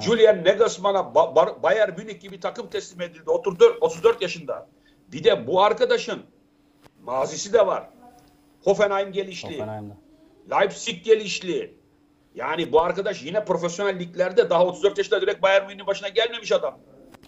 Julian 0.00 0.44
Nagelsmann'a 0.44 0.98
Ba- 0.98 1.62
Bayern 1.62 1.90
Münih 2.00 2.20
gibi 2.20 2.40
takım 2.40 2.66
teslim 2.70 3.00
edildi. 3.00 3.30
34, 3.30 3.82
34 3.82 4.22
yaşında. 4.22 4.68
Bir 5.12 5.24
de 5.24 5.46
bu 5.46 5.62
arkadaşın 5.62 6.22
mazisi 7.02 7.52
de 7.52 7.66
var. 7.66 7.88
Hoffenheim 8.64 9.12
gelişli. 9.12 9.52
Hoffenheim'de. 9.60 9.94
Leipzig 10.50 11.04
gelişli. 11.04 11.74
Yani 12.34 12.72
bu 12.72 12.80
arkadaş 12.80 13.22
yine 13.22 13.44
profesyonel 13.44 13.98
liglerde 13.98 14.50
daha 14.50 14.66
34 14.66 14.98
yaşında 14.98 15.20
direkt 15.20 15.42
Bayern 15.42 15.66
Münih'in 15.66 15.86
başına 15.86 16.08
gelmemiş 16.08 16.52
adam. 16.52 16.78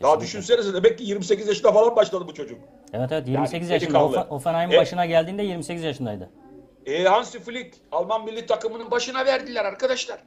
Daha 0.03 0.21
düşünsenize 0.21 0.75
demek 0.75 0.99
ki 0.99 1.05
28 1.05 1.49
yaşında 1.49 1.73
falan 1.73 1.97
başladı 1.97 2.25
bu 2.29 2.35
çocuk. 2.35 2.59
Evet 2.93 3.13
evet 3.13 3.29
28 3.29 3.69
Yani 3.71 3.73
yaşında. 3.83 4.01
delikanlı. 4.01 4.27
Hoffenheim'in 4.29 4.75
E- 4.75 4.79
başına 4.79 5.07
geldiğinde 5.07 5.43
28 5.43 5.83
yaşındaydı. 5.85 6.31
E, 6.87 7.03
Hansi 7.05 7.41
Flick 7.41 7.77
Alman 7.93 8.25
milli 8.25 8.47
takımının 8.47 8.91
başına 8.91 9.27
verdiler 9.27 9.65
arkadaşlar. 9.65 10.19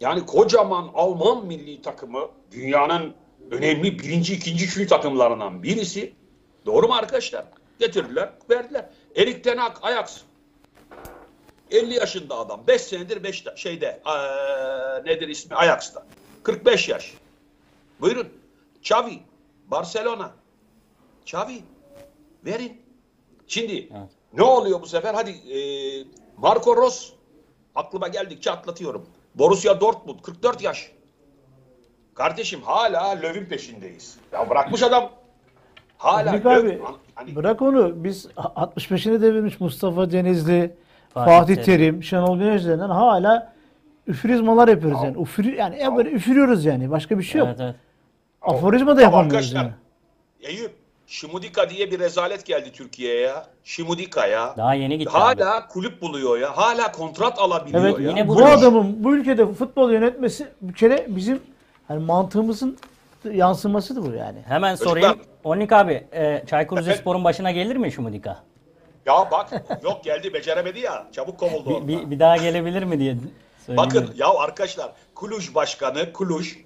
Yani 0.00 0.26
kocaman 0.26 0.90
Alman 0.94 1.46
milli 1.46 1.82
takımı 1.82 2.28
dünyanın 2.52 3.14
önemli 3.50 3.98
birinci, 3.98 4.34
ikinci, 4.34 4.64
üçüncü 4.64 4.88
takımlarından 4.88 5.62
birisi. 5.62 6.12
Doğru 6.66 6.88
mu 6.88 6.94
arkadaşlar? 6.94 7.44
Getirdiler, 7.78 8.30
verdiler. 8.50 8.86
Erik 9.16 9.44
Ten 9.44 9.56
Hag, 9.56 9.72
Ajax. 9.82 10.20
50 11.70 11.94
yaşında 11.94 12.38
adam. 12.38 12.60
5 12.66 12.80
senedir 12.82 13.22
5 13.24 13.44
şeyde 13.56 14.00
eee, 14.06 15.14
nedir 15.14 15.28
ismi 15.28 15.56
Ajax'ta. 15.56 16.06
45 16.42 16.88
yaş. 16.88 17.14
Buyurun. 18.00 18.28
Xavi, 18.82 19.18
Barcelona. 19.70 20.30
Xavi. 21.26 21.58
Verin. 22.46 22.80
Şimdi 23.46 23.72
Evet. 23.72 24.10
ne 24.32 24.42
oluyor 24.42 24.80
bu 24.82 24.86
sefer? 24.86 25.14
Hadi 25.14 25.30
eee, 25.30 26.04
Marco 26.36 26.76
Ros. 26.76 27.12
Aklıma 27.74 28.08
geldikçe 28.08 28.50
atlatıyorum. 28.50 29.06
Borussia 29.34 29.80
Dortmund 29.80 30.18
44 30.22 30.62
yaş. 30.62 30.92
Kardeşim 32.14 32.60
hala 32.62 33.00
Löw'ün 33.22 33.44
peşindeyiz. 33.44 34.16
Ya 34.32 34.50
bırakmış 34.50 34.82
adam. 34.82 35.10
Hala 35.98 36.30
Löw- 36.30 36.58
abi 36.60 36.80
hani- 37.14 37.36
bırak 37.36 37.62
onu. 37.62 38.04
Biz 38.04 38.26
65'ini 38.36 39.22
devirmiş 39.22 39.60
Mustafa 39.60 40.10
Denizli, 40.10 40.74
Fatih 41.14 41.32
Fatih, 41.38 41.54
Terim. 41.54 41.64
Terim, 41.64 42.02
Şenol 42.02 42.38
Güneş 42.38 42.60
üzerinden 42.60 42.88
hala 42.88 43.52
üfürizmalar 44.06 44.68
yapıyoruz 44.68 44.98
yani. 45.04 45.22
Üfürü, 45.22 45.54
yani 45.54 45.78
ya 45.78 45.96
böyle 45.96 46.10
üfürüyoruz 46.10 46.64
yani. 46.64 46.90
Başka 46.90 47.18
bir 47.18 47.22
şey 47.22 47.38
yok. 47.38 47.48
Evet 47.48 47.60
evet. 47.60 47.74
Aforizma 48.48 48.96
da 48.96 49.00
Ya 49.00 49.04
yapamıyoruz 49.04 49.46
arkadaşlar, 49.46 49.62
yani. 49.62 49.72
Eyüp, 50.58 50.72
Şimudika 51.06 51.70
diye 51.70 51.90
bir 51.90 51.98
rezalet 51.98 52.46
geldi 52.46 52.72
Türkiye'ye 52.72 53.20
ya. 53.20 53.46
Şimudika 53.64 54.26
ya. 54.26 54.54
Daha 54.56 54.74
yeni 54.74 54.98
gitti 54.98 55.10
abi. 55.14 55.42
Hala 55.42 55.68
kulüp 55.68 56.02
buluyor 56.02 56.38
ya. 56.38 56.56
Hala 56.56 56.92
kontrat 56.92 57.38
alabiliyor 57.38 57.84
Evet 57.84 58.00
ya. 58.00 58.08
yine 58.10 58.28
bu 58.28 58.34
bu- 58.36 58.44
adamın 58.44 59.04
bu 59.04 59.16
ülkede 59.16 59.52
futbol 59.52 59.90
yönetmesi 59.92 60.48
bir 60.62 60.74
kere 60.74 61.06
bizim 61.08 61.42
hani 61.88 62.04
mantığımızın 62.04 62.78
yansımasıdır 63.32 64.02
bu 64.12 64.14
yani. 64.16 64.38
Hemen 64.48 64.76
Çocuklar- 64.76 64.90
sorayım. 64.90 65.18
Onik 65.44 65.72
abi, 65.72 66.06
e, 66.12 66.42
Çaykur. 66.46 66.78
Rizespor'un 66.78 67.24
başına 67.24 67.50
gelir 67.50 67.76
mi 67.76 67.92
Şumudika? 67.92 68.44
Ya 69.06 69.28
bak 69.30 69.50
yok 69.82 70.04
geldi 70.04 70.34
beceremedi 70.34 70.78
ya. 70.80 71.06
Çabuk 71.12 71.38
kovuldu 71.38 71.88
Bir, 71.88 71.98
bir, 71.98 72.10
bir 72.10 72.18
daha 72.20 72.36
gelebilir 72.36 72.82
mi 72.82 72.98
diye 72.98 73.16
Bakın 73.68 74.10
ya 74.16 74.34
arkadaşlar 74.34 74.92
Kuluj 75.14 75.54
Başkanı 75.54 76.12
Kuluj 76.12 76.56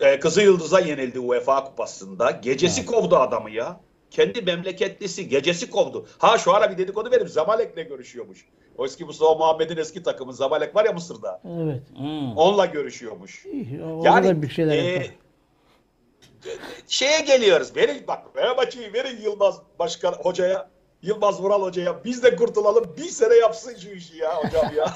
e, 0.00 0.20
Kızılyıldız'a 0.20 0.80
yenildi 0.80 1.18
UEFA 1.18 1.64
Kupası'nda. 1.64 2.30
Gecesi 2.30 2.86
kovdu 2.86 3.16
adamı 3.16 3.50
ya. 3.50 3.80
Kendi 4.10 4.42
memleketlisi 4.42 5.28
gecesi 5.28 5.70
kovdu. 5.70 6.06
Ha 6.18 6.38
şu 6.38 6.54
ara 6.54 6.70
bir 6.72 6.78
dedikodu 6.78 7.10
verip 7.10 7.28
Zamalek'le 7.30 7.88
görüşüyormuş. 7.88 8.46
O 8.78 8.86
eski 8.86 9.04
Mustafa 9.04 9.34
Muhammed'in 9.34 9.76
eski 9.76 10.02
takımı 10.02 10.32
Zamalek 10.32 10.76
var 10.76 10.84
ya 10.84 10.92
Mısır'da. 10.92 11.40
Evet. 11.62 11.82
Hmm. 11.96 12.36
Onunla 12.36 12.66
görüşüyormuş. 12.66 13.44
İyi, 13.46 13.80
Yani 14.04 14.28
da 14.28 14.42
bir 14.42 14.48
şeyler 14.48 14.72
e, 14.74 14.76
yapar. 14.76 15.06
şeye 16.86 17.20
geliyoruz. 17.20 17.76
Verin 17.76 18.04
bak 18.08 18.22
Fenerbahçe'yi 18.34 18.92
verin 18.92 19.20
Yılmaz 19.22 19.62
Başkan 19.78 20.12
hocaya. 20.12 20.70
Yılmaz 21.02 21.42
Vural 21.42 21.62
hocaya. 21.62 22.04
Biz 22.04 22.22
de 22.22 22.36
kurtulalım. 22.36 22.94
Bir 22.96 23.02
sene 23.08 23.34
yapsın 23.34 23.76
şu 23.78 23.88
işi 23.90 24.16
ya 24.16 24.36
hocam 24.36 24.64
ya. 24.76 24.86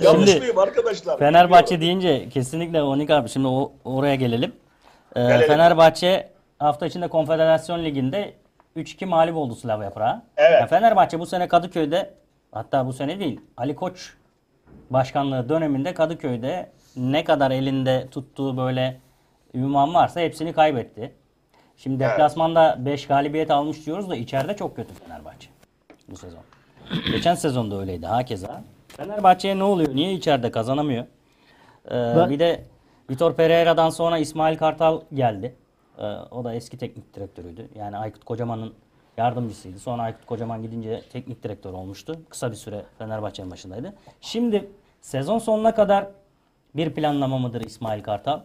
Yanlış 0.02 0.28
Şimdi 0.30 0.40
mıyım 0.40 0.58
arkadaşlar? 0.58 1.18
Fenerbahçe 1.18 1.80
Bilmiyorum. 1.80 2.02
deyince 2.02 2.28
kesinlikle 2.28 2.82
Onik 2.82 3.10
abi 3.10 3.28
şimdi 3.28 3.46
o, 3.48 3.72
oraya 3.84 4.14
gelelim. 4.14 4.52
Ee, 5.16 5.20
Gelelim. 5.22 5.46
Fenerbahçe 5.46 6.28
hafta 6.58 6.86
içinde 6.86 7.08
Konfederasyon 7.08 7.84
Ligi'nde 7.84 8.34
3-2 8.76 9.06
mağlup 9.06 9.36
oldu 9.36 9.54
Slavia 9.54 9.90
Prag'a. 9.90 10.22
Evet. 10.36 10.60
Ya 10.60 10.66
Fenerbahçe 10.66 11.20
bu 11.20 11.26
sene 11.26 11.48
Kadıköy'de 11.48 12.14
hatta 12.52 12.86
bu 12.86 12.92
sene 12.92 13.20
değil 13.20 13.40
Ali 13.56 13.74
Koç 13.76 14.12
başkanlığı 14.90 15.48
döneminde 15.48 15.94
Kadıköy'de 15.94 16.70
ne 16.96 17.24
kadar 17.24 17.50
elinde 17.50 18.08
tuttuğu 18.10 18.56
böyle 18.56 19.00
ünvan 19.54 19.94
varsa 19.94 20.20
hepsini 20.20 20.52
kaybetti. 20.52 21.12
Şimdi 21.76 22.00
deplasmanda 22.00 22.76
5 22.78 23.06
galibiyet 23.06 23.50
almış 23.50 23.86
diyoruz 23.86 24.10
da 24.10 24.16
içeride 24.16 24.56
çok 24.56 24.76
kötü 24.76 24.94
Fenerbahçe 24.94 25.48
bu 26.08 26.16
sezon. 26.16 26.40
Geçen 27.12 27.34
sezonda 27.34 27.80
öyleydi 27.80 28.06
hakeza. 28.06 28.62
Fenerbahçe'ye 28.88 29.58
ne 29.58 29.64
oluyor? 29.64 29.94
Niye 29.94 30.12
içeride 30.12 30.50
kazanamıyor? 30.50 31.04
Ee, 31.86 31.90
Ben- 31.90 32.30
Bir 32.30 32.38
de 32.38 32.64
Vitor 33.10 33.34
Pereira'dan 33.34 33.90
sonra 33.90 34.18
İsmail 34.18 34.56
Kartal 34.58 35.00
geldi. 35.14 35.54
Ee, 35.98 36.02
o 36.30 36.44
da 36.44 36.54
eski 36.54 36.78
teknik 36.78 37.14
direktörüydü. 37.14 37.68
Yani 37.74 37.96
Aykut 37.96 38.24
Kocaman'ın 38.24 38.74
yardımcısıydı. 39.16 39.78
Sonra 39.78 40.02
Aykut 40.02 40.26
Kocaman 40.26 40.62
gidince 40.62 41.02
teknik 41.12 41.42
direktör 41.42 41.72
olmuştu. 41.72 42.16
Kısa 42.28 42.50
bir 42.50 42.56
süre 42.56 42.82
Fenerbahçe'nin 42.98 43.50
başındaydı. 43.50 43.94
Şimdi 44.20 44.70
sezon 45.00 45.38
sonuna 45.38 45.74
kadar 45.74 46.06
bir 46.76 46.90
planlama 46.94 47.38
mıdır 47.38 47.60
İsmail 47.60 48.02
Kartal? 48.02 48.40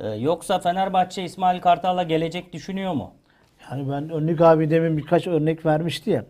Ee, 0.00 0.08
yoksa 0.08 0.58
Fenerbahçe 0.58 1.22
İsmail 1.24 1.60
Kartal'la 1.60 2.02
gelecek 2.02 2.52
düşünüyor 2.52 2.92
mu? 2.92 3.12
Yani 3.70 3.90
ben 3.90 4.08
Önlük 4.10 4.40
abi 4.40 4.70
demin 4.70 4.96
birkaç 4.96 5.26
örnek 5.26 5.66
vermişti 5.66 6.10
ya. 6.10 6.24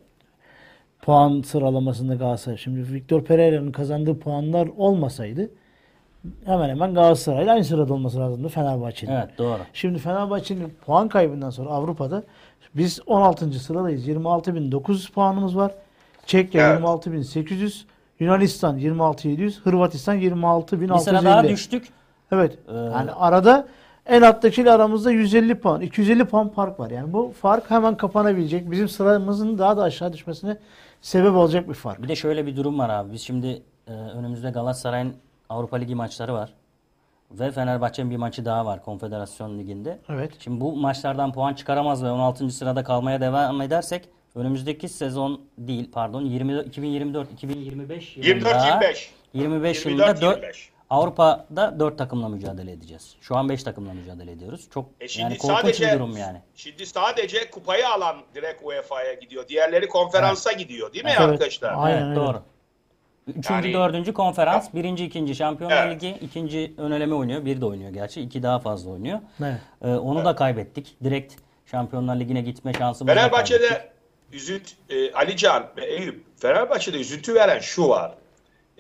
Puan 1.02 1.42
sıralamasında 1.42 2.14
Galatasaray. 2.14 2.58
Şimdi 2.58 2.92
Victor 2.92 3.24
Pereira'nın 3.24 3.72
kazandığı 3.72 4.18
puanlar 4.18 4.68
olmasaydı 4.76 5.50
hemen 6.44 6.68
hemen 6.68 6.94
Galatasaray'la 6.94 7.52
aynı 7.52 7.64
sırada 7.64 7.94
olması 7.94 8.18
lazımdı 8.18 8.48
Fenerbahçe'nin. 8.48 9.12
Evet 9.12 9.38
doğru. 9.38 9.58
Şimdi 9.72 9.98
Fenerbahçe'nin 9.98 10.74
puan 10.86 11.08
kaybından 11.08 11.50
sonra 11.50 11.70
Avrupa'da 11.70 12.22
biz 12.74 13.00
16. 13.06 13.50
sıradayız. 13.52 14.08
26.900 14.08 15.12
puanımız 15.12 15.56
var. 15.56 15.72
Çekya 16.26 16.70
Evet. 16.72 16.80
26.800, 16.82 17.82
Yunanistan 18.20 18.78
26.700, 18.78 19.60
Hırvatistan 19.60 20.18
26.650. 20.18 20.94
Bir 20.94 20.98
sıra 20.98 21.24
daha 21.24 21.48
düştük. 21.48 21.88
Evet. 22.32 22.58
Ee, 22.68 22.74
yani 22.74 23.12
arada 23.12 23.68
en 24.06 24.22
alttakiyle 24.22 24.72
aramızda 24.72 25.10
150 25.10 25.54
puan, 25.54 25.80
250 25.80 26.24
puan 26.24 26.48
fark 26.48 26.80
var. 26.80 26.90
Yani 26.90 27.12
bu 27.12 27.32
fark 27.40 27.70
hemen 27.70 27.96
kapanabilecek. 27.96 28.70
Bizim 28.70 28.88
sıramızın 28.88 29.58
daha 29.58 29.76
da 29.76 29.82
aşağı 29.82 30.12
düşmesine 30.12 30.56
sebep 31.00 31.34
olacak 31.34 31.68
bir 31.68 31.74
fark. 31.74 32.02
Bir 32.02 32.08
de 32.08 32.16
şöyle 32.16 32.46
bir 32.46 32.56
durum 32.56 32.78
var 32.78 32.90
abi. 32.90 33.12
Biz 33.12 33.22
şimdi 33.22 33.62
e, 33.88 33.92
önümüzde 33.92 34.50
Galatasaray'ın 34.50 35.14
Avrupa 35.48 35.76
Ligi 35.76 35.94
maçları 35.94 36.34
var. 36.34 36.52
Ve 37.30 37.50
Fenerbahçe'nin 37.50 38.10
bir 38.10 38.16
maçı 38.16 38.44
daha 38.44 38.66
var 38.66 38.84
Konfederasyon 38.84 39.58
Ligi'nde. 39.58 39.98
Evet. 40.08 40.32
Şimdi 40.38 40.60
bu 40.60 40.76
maçlardan 40.76 41.32
puan 41.32 41.54
çıkaramaz 41.54 42.04
ve 42.04 42.10
16. 42.10 42.50
sırada 42.50 42.84
kalmaya 42.84 43.20
devam 43.20 43.60
edersek 43.62 44.08
önümüzdeki 44.34 44.88
sezon 44.88 45.40
değil 45.58 45.90
pardon 45.92 46.22
20 46.22 46.60
2024 46.60 47.32
2025 47.32 48.16
yılında 48.16 48.50
24-25. 48.50 49.08
25 49.34 49.86
24, 49.86 49.86
yılında 49.86 50.20
4 50.20 50.36
25. 50.36 50.70
Avrupa'da 50.90 51.80
4 51.80 51.98
takımla 51.98 52.28
mücadele 52.28 52.72
edeceğiz. 52.72 53.16
Şu 53.20 53.36
an 53.36 53.48
5 53.48 53.62
takımla 53.62 53.92
mücadele 53.92 54.32
ediyoruz. 54.32 54.68
Çok 54.74 54.90
E 55.00 55.08
şimdi 55.08 55.22
yani 55.22 55.38
korkunç 55.38 55.58
sadece 55.60 55.86
bir 55.86 55.92
durum 55.92 56.16
yani. 56.16 56.38
Şimdi 56.54 56.86
sadece 56.86 57.50
kupayı 57.50 57.88
alan 57.88 58.16
direkt 58.34 58.62
UEFA'ya 58.64 59.14
gidiyor. 59.14 59.48
Diğerleri 59.48 59.88
konferansa 59.88 60.52
gidiyor 60.52 60.92
değil 60.92 61.04
mi 61.04 61.10
Evet. 61.10 61.20
arkadaşlar? 61.20 61.74
Aynen 61.76 62.06
evet, 62.06 62.16
doğru. 62.16 62.42
Üçüncü, 63.26 63.52
Yani- 63.52 63.72
dördüncü 63.72 64.12
konferans, 64.12 64.74
birinci, 64.74 65.04
ikinci 65.04 65.34
Şampiyonlar 65.34 65.86
Evet. 65.86 66.02
Ligi, 66.02 66.16
ikinci 66.20 66.74
ön 66.78 66.90
eleme 66.90 67.14
oynuyor. 67.14 67.44
Bir 67.44 67.60
de 67.60 67.66
oynuyor 67.66 67.90
gerçi. 67.90 68.20
iki 68.20 68.42
daha 68.42 68.58
fazla 68.58 68.90
oynuyor. 68.90 69.18
Evet. 69.42 69.54
Ee, 69.82 69.88
onu 69.88 70.24
da 70.24 70.34
kaybettik. 70.34 70.96
Direkt 71.04 71.34
Şampiyonlar 71.66 72.16
Ligi'ne 72.16 72.40
gitme 72.40 72.72
kaybettik. 72.72 73.06
Fenerbahçe'de 73.06 73.90
üzüntü, 74.32 74.70
e, 74.90 75.12
Alican 75.12 75.66
ve 75.76 75.86
Eyüp, 75.86 76.24
Fenerbahçe'de 76.36 77.00
üzüntü 77.00 77.34
veren 77.34 77.58
şu 77.58 77.88
var. 77.88 78.14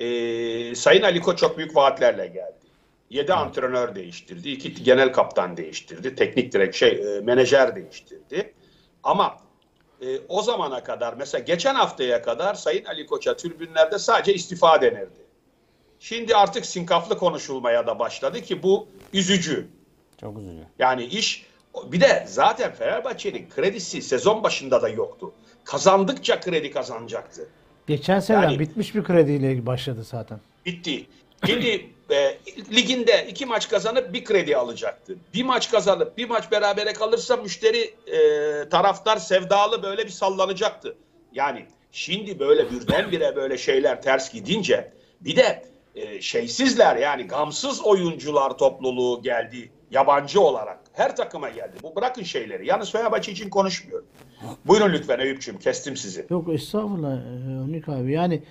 E, 0.00 0.74
Sayın 0.74 1.02
Aliko 1.02 1.36
çok 1.36 1.58
büyük 1.58 1.76
vaatlerle 1.76 2.26
geldi. 2.26 2.54
7 3.10 3.32
antrenör 3.32 3.94
değiştirdi, 3.94 4.50
2 4.50 4.74
genel 4.84 5.12
kaptan 5.12 5.56
değiştirdi, 5.56 6.14
teknik 6.14 6.52
direkt 6.52 6.76
şey 6.76 7.16
e, 7.16 7.20
menajer 7.20 7.76
değiştirdi. 7.76 8.52
Ama 9.02 9.36
e, 10.00 10.18
o 10.28 10.42
zamana 10.42 10.84
kadar 10.84 11.14
mesela 11.14 11.44
geçen 11.44 11.74
haftaya 11.74 12.22
kadar 12.22 12.54
Sayın 12.54 12.84
Ali 12.84 13.06
Koç'a 13.06 13.36
tribünlerde 13.36 13.98
sadece 13.98 14.34
istifa 14.34 14.82
denirdi. 14.82 15.20
Şimdi 15.98 16.36
artık 16.36 16.66
sinkaflı 16.66 17.18
konuşulmaya 17.18 17.86
da 17.86 17.98
başladı 17.98 18.40
ki 18.40 18.62
bu 18.62 18.88
üzücü. 19.12 19.68
Çok 20.20 20.38
üzücü. 20.38 20.66
Yani 20.78 21.04
iş 21.04 21.46
bir 21.84 22.00
de 22.00 22.24
zaten 22.28 22.72
Fenerbahçe'nin 22.72 23.48
kredisi 23.48 24.02
sezon 24.02 24.42
başında 24.42 24.82
da 24.82 24.88
yoktu. 24.88 25.32
Kazandıkça 25.64 26.40
kredi 26.40 26.70
kazanacaktı. 26.70 27.48
Geçen 27.86 28.20
seneden 28.20 28.42
Yani- 28.42 28.58
bitmiş 28.58 28.94
bir 28.94 29.04
krediyle 29.04 29.66
başladı 29.66 30.04
zaten. 30.04 30.40
Bitti. 30.66 31.06
Şimdi 31.46 31.86
e, 32.10 32.38
liginde 32.72 33.26
iki 33.30 33.46
maç 33.46 33.68
kazanıp 33.68 34.12
bir 34.12 34.24
kredi 34.24 34.56
alacaktı. 34.56 35.16
Bir 35.34 35.44
maç 35.44 35.70
kazanıp 35.70 36.16
bir 36.18 36.28
maç 36.28 36.50
berabere 36.52 36.92
kalırsa 36.92 37.36
müşteri 37.36 37.94
e, 38.06 38.68
taraftar 38.68 39.16
sevdalı 39.16 39.82
böyle 39.82 40.04
bir 40.04 40.10
sallanacaktı. 40.10 40.96
Yani 41.32 41.66
şimdi 41.92 42.38
böyle 42.38 42.70
birdenbire 42.70 43.36
böyle 43.36 43.58
şeyler 43.58 44.02
ters 44.02 44.32
gidince 44.32 44.92
bir 45.20 45.36
de 45.36 45.64
e, 45.94 46.20
şeysizler 46.20 46.96
yani 46.96 47.26
gamsız 47.26 47.84
oyuncular 47.84 48.58
topluluğu 48.58 49.22
geldi 49.22 49.70
yabancı 49.90 50.40
olarak. 50.40 50.89
Her 50.92 51.16
takıma 51.16 51.48
geldi. 51.48 51.76
Bu 51.82 51.96
bırakın 51.96 52.22
şeyleri. 52.22 52.66
Yalnız 52.66 52.92
Fenerbahçe 52.92 53.32
için 53.32 53.50
konuşmuyorum. 53.50 54.06
Buyurun 54.66 54.92
lütfen 54.92 55.18
Eyüp'cüğüm 55.18 55.58
kestim 55.58 55.96
sizi. 55.96 56.26
Yok 56.30 56.48
estağfurullah 56.54 57.12
e, 57.16 57.20
Önik 57.68 57.88
abi. 57.88 58.12
Yani 58.12 58.42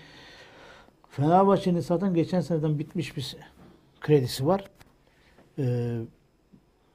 Fenerbahçe'nin 1.10 1.80
zaten 1.80 2.14
geçen 2.14 2.42
seneden 2.42 2.80
bitmiş 2.80 3.18
bir 3.18 3.36
kredisi 4.02 4.48
var. 4.48 4.64
Ee, 5.60 5.98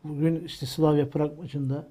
bugün 0.04 0.44
işte 0.44 0.66
Slavia 0.66 1.07
Prag 1.07 1.38
maçında 1.38 1.88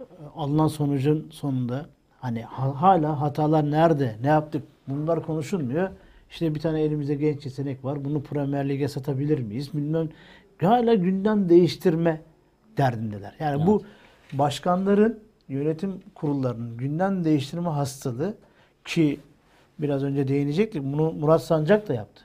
e, 0.00 0.04
alınan 0.36 0.68
sonucun 0.68 1.28
sonunda 1.30 1.86
hani 2.20 2.42
ha- 2.42 2.82
hala 2.82 3.20
hatalar 3.20 3.70
nerede, 3.70 4.16
ne 4.22 4.26
yaptık 4.28 4.62
bunlar 4.88 5.26
konuşulmuyor. 5.26 5.90
İşte 6.30 6.54
bir 6.54 6.60
tane 6.60 6.82
elimizde 6.82 7.14
genç 7.14 7.46
yetenek 7.46 7.84
var. 7.84 8.04
Bunu 8.04 8.22
Premier 8.22 8.68
Lig'e 8.68 8.88
satabilir 8.88 9.38
miyiz? 9.38 9.74
Bilmem. 9.74 10.08
Hala 10.60 10.94
gündem 10.94 11.48
değiştirme 11.48 12.20
derdindeler. 12.76 13.34
Yani 13.38 13.66
bu 13.66 13.82
başkanların, 14.32 15.20
yönetim 15.48 16.02
kurullarının 16.14 16.76
gündem 16.76 17.24
değiştirme 17.24 17.68
hastalığı 17.68 18.34
ki 18.84 19.20
biraz 19.78 20.02
önce 20.02 20.28
değinecektik. 20.28 20.82
Bunu 20.82 21.12
Murat 21.12 21.44
Sancak 21.44 21.88
da 21.88 21.94
yaptı. 21.94 22.22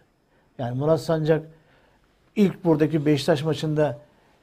Yani 0.58 0.80
Murat 0.80 1.02
Sancak 1.02 1.46
ilk 2.36 2.66
buradaki 2.66 3.06
Beşiktaş 3.06 3.44
maçında 3.44 3.98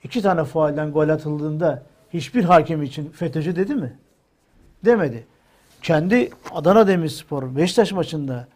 iki 0.04 0.22
tane 0.22 0.44
faalden 0.44 0.92
gol 0.92 1.08
atıldığında 1.08 1.82
hiçbir 2.12 2.44
hakem 2.44 2.82
için 2.82 3.10
FETÖ'cü 3.10 3.56
dedi 3.56 3.74
mi? 3.74 3.98
Demedi. 4.84 5.26
Kendi 5.82 6.30
Adana 6.52 6.86
Demirspor 6.86 7.56
Beşiktaş 7.56 7.92
maçında 7.92 8.46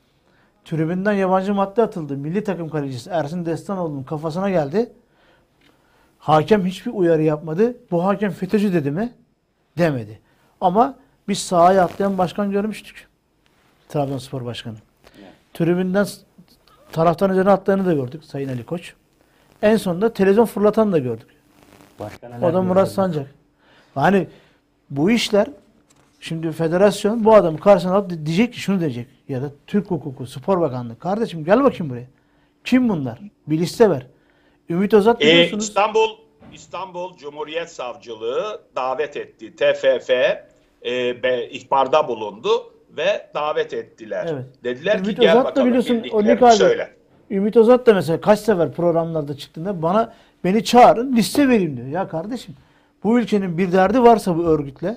tribünden 0.65 1.13
yabancı 1.13 1.55
madde 1.55 1.83
atıldı. 1.83 2.17
Milli 2.17 2.45
takım 2.45 2.69
kalecisi 2.69 3.11
Ersin 3.11 3.47
Destanoğlu'nun 3.47 4.03
kafasına 4.03 4.51
geldi. 4.51 4.93
Hakem 6.19 6.67
hiçbir 6.67 6.91
uyarı 6.95 7.23
yapmadı. 7.23 7.77
Bu 7.91 8.05
hakem 8.05 8.31
FETÖ'cü 8.33 8.73
dedi 8.73 8.91
mi? 8.91 9.13
Demedi. 9.79 10.19
Ama 10.61 10.95
biz 11.29 11.39
sahaya 11.39 11.85
atlayan 11.85 12.19
başkan 12.19 12.51
görmüştük. 12.51 13.09
Trabzonspor 13.89 14.45
Başkanı. 14.45 14.75
Tribünden 15.55 16.05
s- 16.05 16.21
taraftan 16.93 17.31
üzerine 17.31 17.51
attığını 17.51 17.87
da 17.87 17.93
gördük 17.95 18.25
Sayın 18.25 18.49
Ali 18.49 18.67
Koç. 18.67 18.95
En 19.63 19.77
sonunda 19.77 20.13
televizyon 20.13 20.45
fırlatan 20.45 20.93
da 20.93 20.99
gördük. 20.99 21.27
Başka 22.01 22.29
neler 22.29 22.49
O 22.51 22.55
da 22.55 22.63
Murat? 22.63 22.93
Sancak. 22.93 23.27
Yani 23.97 24.27
bu 24.91 25.11
işler 25.11 25.47
şimdi 26.21 26.53
federasyon 26.53 27.25
bu 27.25 27.35
adamı 27.35 27.61
karşısına 27.61 27.95
alıp 27.95 28.11
di- 28.11 28.27
diyecek 28.27 28.53
ki 28.55 28.61
şunu 28.61 28.81
diyecek 28.81 29.07
ya 29.29 29.43
da 29.43 29.51
Türk 29.67 29.91
Hukuku 29.91 30.27
Spor 30.27 30.61
Bakanlığı. 30.61 30.99
Kardeşim 30.99 31.45
gel 31.45 31.65
bakayım 31.65 31.91
buraya. 31.91 32.07
Kim 32.65 32.89
bunlar? 32.89 33.19
Bir 33.47 33.59
liste 33.59 33.91
ver. 33.91 34.07
Ümit 34.71 34.95
Özat 34.95 35.21
biliyorsunuz. 35.21 35.65
İstanbul 35.65 36.09
İstanbul 36.53 37.17
Cumhuriyet 37.17 37.71
Savcılığı 37.71 38.61
davet 38.77 39.17
etti. 39.17 39.57
TFF 39.57 40.11
e, 40.11 41.23
be, 41.23 41.49
ihbarda 41.51 42.09
bulundu 42.09 42.73
ve 42.97 43.31
davet 43.35 43.75
ettiler. 43.75 44.29
Evet. 44.33 44.45
Dediler 44.65 44.99
ki 44.99 45.05
Ümit 45.05 45.21
gel 45.21 45.31
Özat 45.31 45.45
da 45.45 45.49
bakalım 45.49 45.67
biliyorsun 45.69 46.47
abi. 46.47 46.53
söyle. 46.53 46.91
Ümit 47.31 47.57
Özat 47.57 47.87
da 47.87 47.95
mesela 47.95 48.21
kaç 48.21 48.39
sefer 48.39 48.73
programlarda 48.73 49.37
çıktığında 49.37 49.83
bana 49.83 50.15
beni 50.45 50.65
çağırın 50.65 51.17
liste 51.17 51.49
vereyim 51.49 51.77
diyor. 51.77 51.89
Ya 51.89 52.09
kardeşim 52.09 52.55
bu 53.05 53.19
ülkenin 53.19 53.59
bir 53.59 53.73
derdi 53.73 54.03
varsa 54.03 54.37
bu 54.37 54.45
örgütle 54.45 54.97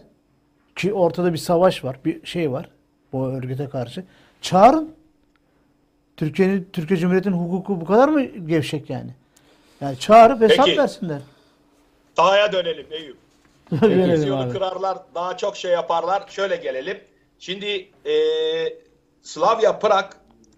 ki 0.76 0.94
ortada 0.94 1.34
bir 1.34 1.38
savaş 1.38 1.84
var, 1.84 2.00
bir 2.06 2.26
şey 2.26 2.52
var 2.52 2.70
bu 3.14 3.28
örgüte 3.28 3.70
karşı. 3.70 4.04
Çağırın. 4.42 4.92
Türkiye'nin 6.18 6.70
Türkiye 6.74 7.00
Cumhuriyeti'nin 7.00 7.36
hukuku 7.36 7.82
bu 7.82 7.86
kadar 7.86 8.10
mı 8.10 8.24
gevşek 8.24 8.90
yani? 8.90 9.12
Yani 9.82 10.00
çağırıp 10.00 10.42
hesap 10.42 10.66
Peki. 10.66 10.78
versinler. 10.80 11.22
Sahaya 12.16 12.52
dönelim 12.52 12.86
Eyüp. 12.92 13.18
Televizyonu 13.80 14.52
kırarlar, 14.52 14.98
daha 15.16 15.38
çok 15.38 15.58
şey 15.58 15.72
yaparlar. 15.72 16.24
Şöyle 16.30 16.56
gelelim. 16.56 16.98
Şimdi 17.40 17.90
e, 18.06 18.14
Slavia 19.22 19.80
Prag 19.80 20.06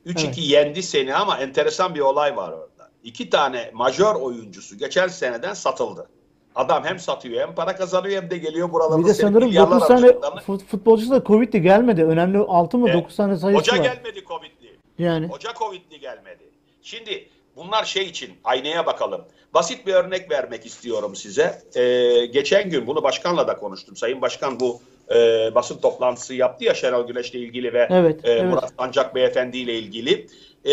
3-2 0.05 0.25
Evet. 0.25 0.37
yendi 0.37 0.83
seni 0.83 1.15
ama 1.15 1.37
enteresan 1.37 1.95
bir 1.95 1.99
olay 1.99 2.37
var 2.37 2.51
orada. 2.51 2.89
İki 3.03 3.29
tane 3.29 3.71
majör 3.73 4.15
oyuncusu 4.15 4.77
geçen 4.77 5.07
seneden 5.07 5.53
satıldı. 5.53 6.07
Adam 6.55 6.83
hem 6.83 6.99
satıyor 6.99 7.41
hem 7.47 7.55
para 7.55 7.75
kazanıyor 7.75 8.21
hem 8.21 8.29
de 8.29 8.37
geliyor 8.37 8.71
buralarda. 8.71 8.97
Bir 9.03 9.05
de 9.05 9.13
sanırım 9.13 9.47
milyarlar 9.47 9.81
9 9.81 9.87
tane 9.87 10.57
futbolcusu 10.57 11.11
da 11.11 11.23
Covid'li 11.23 11.61
gelmedi. 11.61 12.03
Önemli 12.03 12.37
6 12.37 12.77
mı 12.77 12.89
E, 12.89 12.93
9 12.93 13.15
tane 13.15 13.37
sayısı 13.37 13.59
Hoca 13.59 13.73
var. 13.73 13.83
gelmedi 13.83 14.23
Covid'li. 14.27 14.77
Yani 14.99 15.27
Hoca 15.27 15.53
Covid'li 15.53 15.99
gelmedi. 15.99 16.43
Şimdi 16.81 17.29
bunlar 17.55 17.85
şey 17.85 18.03
için 18.03 18.31
aynaya 18.43 18.85
bakalım. 18.85 19.25
Basit 19.53 19.87
bir 19.87 19.93
örnek 19.93 20.31
vermek 20.31 20.65
istiyorum 20.65 21.15
size. 21.15 21.61
Ee, 21.75 22.25
geçen 22.25 22.69
gün 22.69 22.87
bunu 22.87 23.03
başkanla 23.03 23.47
da 23.47 23.55
konuştum. 23.55 23.95
Sayın 23.95 24.21
Başkan 24.21 24.59
bu 24.59 24.81
e, 25.11 25.15
basın 25.55 25.77
toplantısı 25.77 26.33
yaptı 26.33 26.63
ya 26.63 26.73
Şenol 26.73 27.07
Güneş'le 27.07 27.33
ilgili 27.33 27.73
ve 27.73 27.87
Evet, 27.91 28.25
e, 28.25 28.31
evet. 28.31 28.45
Murat 28.45 28.73
Sancak 28.79 29.15
Beyefendi 29.15 29.57
ile 29.57 29.73
ilgili. 29.73 30.27
E, 30.65 30.71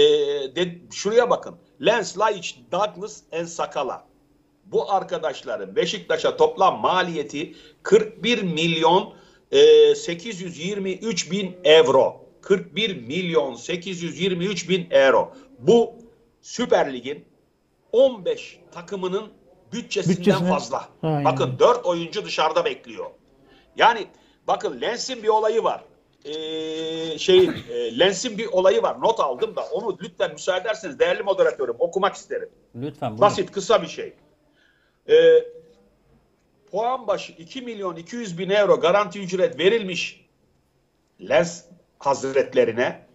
de, 0.57 0.79
şuraya 0.93 1.31
bakın. 1.31 1.55
Lens, 1.85 2.19
Laiç, 2.19 2.57
Douglas, 2.73 3.21
Ensakala. 3.33 4.05
Bu 4.65 4.93
arkadaşların 4.93 5.77
Beşiktaş'a 5.77 6.37
toplam 6.37 6.81
maliyeti 6.81 7.55
41 7.83 8.43
milyon 8.43 9.15
e, 9.53 9.95
823 9.95 11.31
bin 11.31 11.57
euro. 11.65 12.27
41 12.43 12.97
milyon 13.07 13.55
823 13.55 14.69
bin 14.69 14.87
euro. 14.91 15.33
Bu 15.59 15.93
Süper 16.43 16.93
Lig'in 16.93 17.25
15 17.93 18.61
takımının 18.73 19.33
bütçesinden 19.73 20.17
Bütçesine- 20.17 20.49
fazla. 20.49 20.89
Aynen. 21.03 21.25
Bakın 21.25 21.59
4 21.59 21.87
oyuncu 21.87 22.25
dışarıda 22.25 22.65
bekliyor. 22.65 23.11
Yani 23.77 24.07
bakın 24.47 24.81
Lens'in 24.81 25.23
bir 25.23 25.29
olayı 25.29 25.65
var. 25.65 25.85
Ee, 26.25 27.19
şey 27.19 27.45
e, 27.71 27.99
Lens'in 27.99 28.39
bir 28.39 28.47
olayı 28.47 28.83
var. 28.83 29.01
Not 29.01 29.21
aldım 29.21 29.57
da 29.57 29.65
onu 29.65 29.99
lütfen 30.03 30.33
müsaade 30.33 30.61
ederseniz 30.61 30.99
değerli 30.99 31.23
moderatörüm 31.23 31.77
okumak 31.79 32.15
isterim. 32.15 32.49
Lütfen 32.75 33.11
buyurun. 33.11 33.21
Basit 33.21 33.53
kısa 33.53 33.83
bir 33.83 33.87
şey. 33.87 34.15
Ee, 35.09 35.45
puan 36.71 37.07
başı 37.07 37.33
2 37.33 37.63
milyon 37.63 37.97
200 37.97 38.39
bin 38.39 38.51
euro 38.51 38.81
garanti 38.81 39.21
ücret 39.21 39.59
verilmiş 39.59 40.27
Lens 41.29 41.65
hazretlerine 41.99 43.07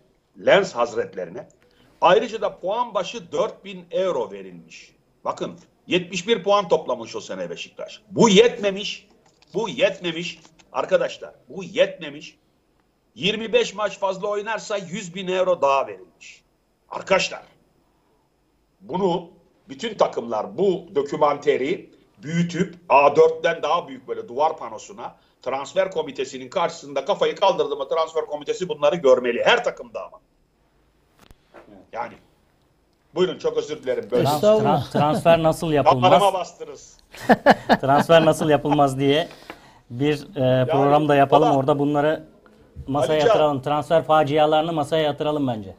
Lens 0.46 0.76
hazretlerine 0.76 1.48
ayrıca 2.02 2.42
da 2.42 2.60
puan 2.60 2.94
başı 2.94 3.32
4 3.32 3.66
bin 3.66 3.86
euro 3.92 4.32
verilmiş. 4.32 4.96
Bakın 5.26 5.60
71 5.88 6.44
puan 6.44 6.68
toplamış 6.68 7.16
o 7.16 7.22
sene 7.22 7.50
Beşiktaş. 7.50 8.02
Bu 8.12 8.30
yetmemiş. 8.30 9.08
Bu 9.54 9.70
yetmemiş. 9.70 10.40
Arkadaşlar 10.72 11.36
bu 11.50 11.64
yetmemiş. 11.64 12.38
25 13.16 13.74
maç 13.74 14.00
fazla 14.00 14.28
oynarsa 14.28 14.78
100 14.78 15.16
bin 15.16 15.28
euro 15.28 15.62
daha 15.62 15.88
verilmiş. 15.88 16.44
Arkadaşlar 16.90 17.44
bunu 18.82 19.30
bütün 19.70 19.98
takımlar 19.98 20.58
bu 20.58 20.86
dokümanteri 20.96 21.92
büyütüp 22.24 22.76
A4'ten 22.90 23.64
daha 23.64 23.88
büyük 23.88 24.08
böyle 24.08 24.28
duvar 24.28 24.58
panosuna 24.58 25.16
transfer 25.42 25.92
komitesinin 25.92 26.50
karşısında 26.50 27.06
kafayı 27.06 27.36
kaldırdı 27.36 27.76
mı 27.76 27.88
transfer 27.90 28.26
komitesi 28.26 28.70
bunları 28.70 28.96
görmeli. 28.96 29.44
Her 29.44 29.64
takımda 29.64 30.06
ama. 30.06 30.22
Yani 31.96 32.14
buyurun 33.16 33.38
çok 33.38 33.58
özür 33.58 33.84
dilerim. 33.84 34.08
Böyle 34.12 34.24
Trans- 34.28 34.92
transfer 34.92 35.44
nasıl 35.44 35.72
yapılmaz? 35.72 36.34
Bastınız. 36.34 36.98
transfer 37.82 38.26
nasıl 38.26 38.50
yapılmaz 38.50 39.00
diye 39.00 39.28
bir 39.90 40.14
e, 40.36 40.66
program 40.68 41.10
da 41.10 41.16
yapalım. 41.16 41.50
valla- 41.50 41.58
Orada 41.58 41.80
bunları 41.80 42.24
masaya 42.88 43.14
Alican. 43.14 43.28
yatıralım. 43.28 43.62
Transfer 43.62 44.04
facialarını 44.04 44.74
masaya 44.74 45.04
yatıralım 45.04 45.48
bence. 45.48 45.76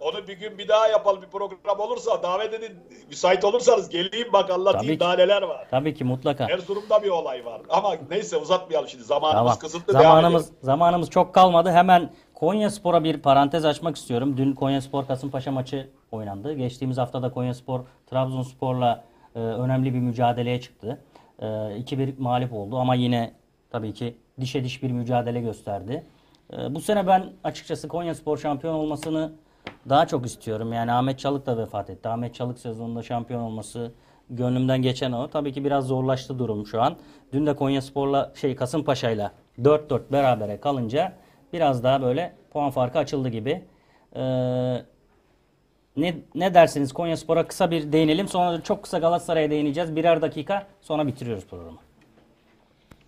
Onu 0.00 0.28
bir 0.28 0.32
gün 0.38 0.58
bir 0.58 0.68
daha 0.68 0.88
yapalım 0.88 1.22
bir 1.22 1.26
program 1.26 1.80
olursa 1.80 2.22
davet 2.22 2.54
edin. 2.54 2.72
Müsait 3.08 3.44
olursanız 3.44 3.88
geleyim 3.88 4.32
bak 4.32 4.50
anlatayım 4.50 4.86
Tabii 4.86 4.94
ki. 4.94 5.00
daha 5.00 5.14
neler 5.16 5.42
var. 5.42 5.66
Tabii 5.70 5.94
ki 5.94 6.04
mutlaka. 6.04 6.44
Erzurum'da 6.50 7.02
bir 7.02 7.08
olay 7.10 7.44
var. 7.44 7.60
Ama 7.68 7.94
neyse 8.10 8.36
uzatmayalım 8.36 8.88
şimdi. 8.88 9.04
Zamanımız 9.04 9.38
Tamam. 9.52 9.58
kısıtlı. 9.58 9.92
Zamanımız 9.92 10.50
zamanımız 10.62 11.10
çok 11.10 11.34
kalmadı. 11.34 11.70
Hemen 11.70 12.10
Konya 12.36 12.70
Spor'a 12.70 13.04
bir 13.04 13.16
parantez 13.16 13.64
açmak 13.64 13.96
istiyorum. 13.96 14.36
Dün 14.36 14.52
Konya 14.52 14.80
Spor 14.80 15.06
Kasımpaşa 15.06 15.52
maçı 15.52 15.90
oynandı. 16.12 16.52
Geçtiğimiz 16.52 16.98
hafta 16.98 17.22
da 17.22 17.30
Konya 17.32 17.54
Spor 17.54 17.80
Trabzonspor'la 18.06 19.04
e, 19.34 19.38
önemli 19.38 19.94
bir 19.94 19.98
mücadeleye 19.98 20.60
çıktı. 20.60 21.00
E, 21.38 21.46
2-1 21.46 22.12
mağlup 22.18 22.52
oldu 22.52 22.78
ama 22.78 22.94
yine 22.94 23.32
tabii 23.70 23.94
ki 23.94 24.16
dişe 24.40 24.64
diş 24.64 24.82
bir 24.82 24.90
mücadele 24.90 25.40
gösterdi. 25.40 26.04
E, 26.52 26.74
bu 26.74 26.80
sene 26.80 27.06
ben 27.06 27.32
açıkçası 27.44 27.88
Konya 27.88 28.14
Spor 28.14 28.38
şampiyon 28.38 28.74
olmasını 28.74 29.32
daha 29.88 30.06
çok 30.06 30.26
istiyorum. 30.26 30.72
Yani 30.72 30.92
Ahmet 30.92 31.18
Çalık 31.18 31.46
da 31.46 31.58
vefat 31.58 31.90
etti. 31.90 32.08
Ahmet 32.08 32.34
Çalık 32.34 32.58
sezonunda 32.58 33.02
şampiyon 33.02 33.40
olması 33.40 33.92
gönlümden 34.30 34.82
geçen 34.82 35.12
o. 35.12 35.28
Tabii 35.28 35.52
ki 35.52 35.64
biraz 35.64 35.86
zorlaştı 35.86 36.38
durum 36.38 36.66
şu 36.66 36.82
an. 36.82 36.96
Dün 37.32 37.46
de 37.46 37.56
Konya 37.56 37.82
Spor'la 37.82 38.32
şey 38.34 38.56
Kasımpaşa'yla 38.56 39.32
4-4 39.58 40.00
berabere 40.12 40.60
kalınca 40.60 41.12
biraz 41.52 41.84
daha 41.84 42.02
böyle 42.02 42.34
puan 42.52 42.70
farkı 42.70 42.98
açıldı 42.98 43.28
gibi. 43.28 43.64
Ee, 44.16 44.20
ne, 45.96 46.14
ne 46.34 46.54
dersiniz 46.54 46.92
Konya 46.92 47.16
Spor'a 47.16 47.46
kısa 47.46 47.70
bir 47.70 47.92
değinelim. 47.92 48.28
Sonra 48.28 48.62
çok 48.62 48.82
kısa 48.82 48.98
Galatasaray'a 48.98 49.50
değineceğiz. 49.50 49.96
Birer 49.96 50.22
dakika 50.22 50.66
sonra 50.82 51.06
bitiriyoruz 51.06 51.46
programı. 51.46 51.78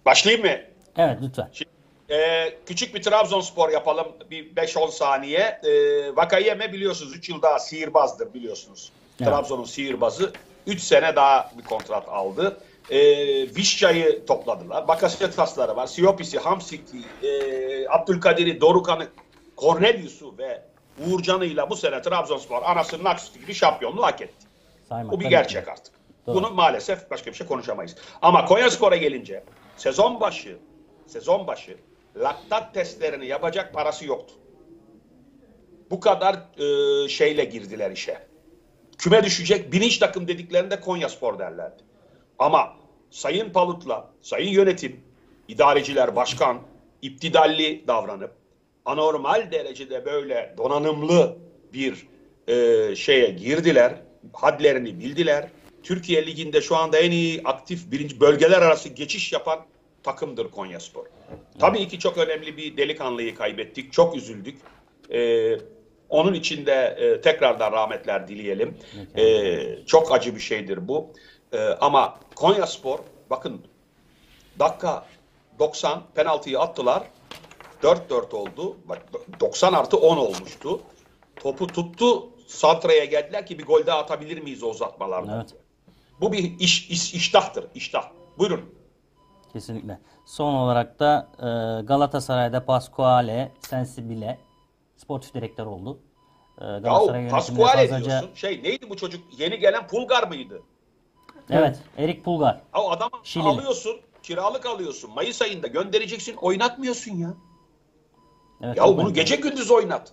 Başlayayım 0.06 0.46
mı? 0.46 0.52
Evet 0.96 1.18
lütfen. 1.22 1.48
Şimdi, 1.52 1.70
e, 2.10 2.50
küçük 2.66 2.94
bir 2.94 3.02
Trabzonspor 3.02 3.70
yapalım. 3.70 4.06
Bir 4.30 4.56
5-10 4.56 4.90
saniye. 4.90 5.60
E, 5.64 5.70
Vakayeme 6.16 6.72
biliyorsunuz 6.72 7.16
3 7.16 7.28
yıl 7.28 7.42
daha 7.42 7.58
sihirbazdır 7.58 8.34
biliyorsunuz. 8.34 8.92
Evet. 9.20 9.30
Trabzon'un 9.30 9.64
sihirbazı. 9.64 10.32
3 10.66 10.80
sene 10.80 11.16
daha 11.16 11.50
bir 11.58 11.64
kontrat 11.64 12.08
aldı. 12.08 12.56
E, 12.90 12.98
Vişça'yı 13.56 14.26
topladılar. 14.26 14.88
Bakasetasları 14.88 15.76
var. 15.76 15.86
Siyopis'i, 15.86 16.38
Hamsik'i, 16.38 17.26
e, 17.26 17.88
Abdülkadir'i, 17.88 18.60
Dorukan'ı, 18.60 19.06
Cornelius'u 19.58 20.38
ve 20.38 20.62
Uğurcan'ıyla 21.06 21.70
bu 21.70 21.76
sene 21.76 22.02
Trabzonspor 22.02 22.62
anasının 22.62 23.04
aksüstü 23.04 23.40
gibi 23.40 23.54
şampiyonluğu 23.54 24.02
hak 24.02 24.20
etti. 24.20 24.46
Saymak 24.88 25.12
Bu 25.12 25.20
bir 25.20 25.26
gerçek 25.26 25.64
ki. 25.64 25.72
artık. 25.72 25.94
Doğru. 26.26 26.36
Bunu 26.36 26.50
maalesef 26.50 27.10
başka 27.10 27.30
bir 27.30 27.36
şey 27.36 27.46
konuşamayız. 27.46 27.96
Ama 28.22 28.44
Konyaspor'a 28.44 28.96
gelince 28.96 29.44
sezon 29.76 30.20
başı 30.20 30.58
sezon 31.06 31.46
başı 31.46 31.76
laktat 32.16 32.74
testlerini 32.74 33.26
yapacak 33.26 33.74
parası 33.74 34.06
yoktu. 34.06 34.34
Bu 35.90 36.00
kadar 36.00 36.34
e, 36.34 37.08
şeyle 37.08 37.44
girdiler 37.44 37.90
işe. 37.90 38.18
Küme 38.98 39.24
düşecek 39.24 39.72
bilinç 39.72 39.98
takım 39.98 40.28
dediklerinde 40.28 40.80
Konyaspor 40.80 41.38
derlerdi. 41.38 41.82
Ama 42.38 42.76
Sayın 43.10 43.50
Palut'la, 43.50 44.10
Sayın 44.22 44.50
Yönetim, 44.50 45.00
idareciler, 45.48 46.16
başkan, 46.16 46.58
iptidalli 47.02 47.84
davranıp 47.86 48.32
anormal 48.84 49.52
derecede 49.52 50.04
böyle 50.04 50.54
donanımlı 50.58 51.36
bir 51.72 52.06
e, 52.48 52.96
şeye 52.96 53.30
girdiler. 53.30 53.94
Hadlerini 54.32 55.00
bildiler. 55.00 55.48
Türkiye 55.82 56.26
Ligi'nde 56.26 56.60
şu 56.60 56.76
anda 56.76 56.98
en 56.98 57.10
iyi 57.10 57.42
aktif 57.44 57.90
birinci 57.90 58.20
bölgeler 58.20 58.62
arası 58.62 58.88
geçiş 58.88 59.32
yapan 59.32 59.58
takımdır 60.02 60.50
Konyaspor. 60.50 61.06
Tabii 61.58 61.88
ki 61.88 61.98
çok 61.98 62.18
önemli 62.18 62.56
bir 62.56 62.76
delikanlıyı 62.76 63.34
kaybettik. 63.34 63.92
Çok 63.92 64.16
üzüldük. 64.16 64.58
E, 65.12 65.52
onun 66.08 66.34
için 66.34 66.66
de 66.66 66.96
e, 66.98 67.20
tekrardan 67.20 67.72
rahmetler 67.72 68.28
dileyelim. 68.28 68.74
E, 69.16 69.86
çok 69.86 70.12
acı 70.12 70.34
bir 70.34 70.40
şeydir 70.40 70.88
bu. 70.88 71.12
E, 71.52 71.58
ama 71.80 72.18
Konyaspor 72.34 72.98
bakın 73.30 73.62
dakika 74.58 75.04
90 75.58 76.02
penaltıyı 76.14 76.60
attılar. 76.60 77.02
4-4 77.82 78.36
oldu. 78.36 78.76
Bak 78.88 79.02
90 79.40 79.72
artı 79.72 79.96
10 79.96 80.16
olmuştu. 80.16 80.80
Topu 81.36 81.66
tuttu. 81.66 82.28
Santra'ya 82.46 83.04
geldiler 83.04 83.46
ki 83.46 83.58
bir 83.58 83.66
gol 83.66 83.86
daha 83.86 83.98
atabilir 83.98 84.42
miyiz 84.42 84.62
o 84.62 84.68
uzatmalarda? 84.68 85.36
Evet. 85.36 85.54
Bu 86.20 86.32
bir 86.32 86.58
iş, 86.60 86.90
iş 86.90 87.14
iştahtır. 87.14 87.64
iştah. 87.74 88.10
Buyurun. 88.38 88.74
Kesinlikle. 89.52 89.98
Son 90.26 90.54
olarak 90.54 90.98
da 91.00 91.28
e, 91.38 91.46
Galatasaray'da 91.86 92.64
Pasquale 92.64 93.52
Sensibile 93.68 94.38
sportif 94.96 95.34
direktör 95.34 95.66
oldu. 95.66 95.98
E, 96.58 96.64
Galatasaray 96.64 97.20
yönetimine 97.20 97.30
Pasquale 97.30 97.88
fazlaca- 97.88 98.04
diyorsun. 98.04 98.30
Şey 98.34 98.62
neydi 98.62 98.90
bu 98.90 98.96
çocuk? 98.96 99.40
Yeni 99.40 99.58
gelen 99.58 99.86
Pulgar 99.86 100.28
mıydı? 100.28 100.62
Evet, 101.50 101.78
Erik 101.98 102.24
Pulgar. 102.24 102.60
O 102.74 102.90
adamı 102.90 103.10
Şilili. 103.24 103.48
alıyorsun. 103.48 103.96
Kiralık 104.22 104.66
alıyorsun. 104.66 105.10
Mayıs 105.14 105.42
ayında 105.42 105.66
göndereceksin. 105.66 106.36
Oynatmıyorsun 106.36 107.16
ya. 107.16 107.34
Evet, 108.62 108.76
Ya 108.76 108.84
çok 108.84 108.92
bunu 108.96 109.00
önemli. 109.04 109.14
gece 109.14 109.36
gündüz 109.36 109.70
oynat. 109.70 110.12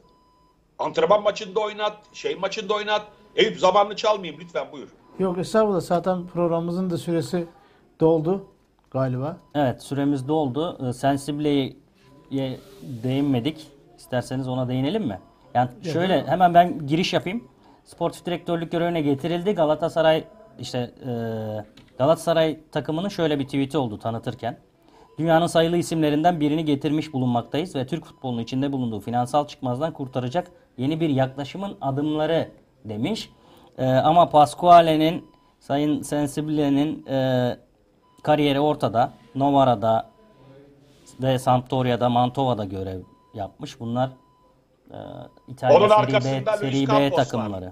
Antrenman 0.79 1.23
maçında 1.23 1.59
oynat. 1.59 1.97
Şey 2.13 2.35
maçında 2.35 2.73
oynat. 2.73 3.01
Eyüp 3.35 3.59
zamanını 3.59 3.95
çalmayayım 3.95 4.41
lütfen 4.41 4.71
buyur. 4.71 4.89
Yok 5.19 5.37
estağfurullah 5.37 5.81
zaten 5.81 6.27
programımızın 6.27 6.89
da 6.89 6.97
süresi 6.97 7.47
doldu 7.99 8.45
galiba. 8.91 9.37
Evet, 9.55 9.83
süremiz 9.83 10.27
doldu. 10.27 10.87
E, 10.89 10.93
Sensible'ye 10.93 12.59
değinmedik. 12.81 13.67
İsterseniz 13.97 14.47
ona 14.47 14.67
değinelim 14.69 15.03
mi? 15.07 15.19
Yani 15.53 15.69
şöyle 15.93 16.27
hemen 16.27 16.53
ben 16.53 16.87
giriş 16.87 17.13
yapayım. 17.13 17.43
Sportif 17.85 18.25
direktörlük 18.25 18.71
görevine 18.71 19.01
getirildi. 19.01 19.51
Galatasaray 19.51 20.23
işte 20.59 20.91
e, 21.07 21.11
Galatasaray 21.97 22.59
takımının 22.71 23.09
şöyle 23.09 23.39
bir 23.39 23.45
tweet'i 23.45 23.77
oldu 23.77 23.99
tanıtırken. 23.99 24.57
Dünyanın 25.17 25.47
sayılı 25.47 25.77
isimlerinden 25.77 26.39
birini 26.39 26.65
getirmiş 26.65 27.13
bulunmaktayız 27.13 27.75
ve 27.75 27.87
Türk 27.87 28.05
futbolunun 28.05 28.41
içinde 28.41 28.71
bulunduğu 28.71 28.99
finansal 28.99 29.47
çıkmazdan 29.47 29.93
kurtaracak 29.93 30.51
yeni 30.77 30.99
bir 30.99 31.09
yaklaşımın 31.09 31.77
adımları 31.81 32.49
demiş. 32.85 33.29
E, 33.77 33.85
ama 33.85 34.29
Pasquale'nin 34.29 35.25
Sayın 35.59 36.01
Sensible'nin 36.01 37.05
e, 37.05 37.57
kariyeri 38.23 38.59
ortada. 38.59 39.13
Novara'da 39.35 40.09
ve 41.21 41.39
Sampdoria'da, 41.39 42.09
Mantova'da 42.09 42.65
görev 42.65 43.01
yapmış. 43.33 43.79
Bunlar 43.79 44.09
e, 44.91 44.97
İtalya 45.47 45.77
Onun 45.77 45.87
Serie 45.87 46.01
arkasında 46.01 46.53
B, 46.53 46.57
Serie 46.57 46.87
B 46.87 47.11
Campos 47.11 47.33
var. 47.33 47.63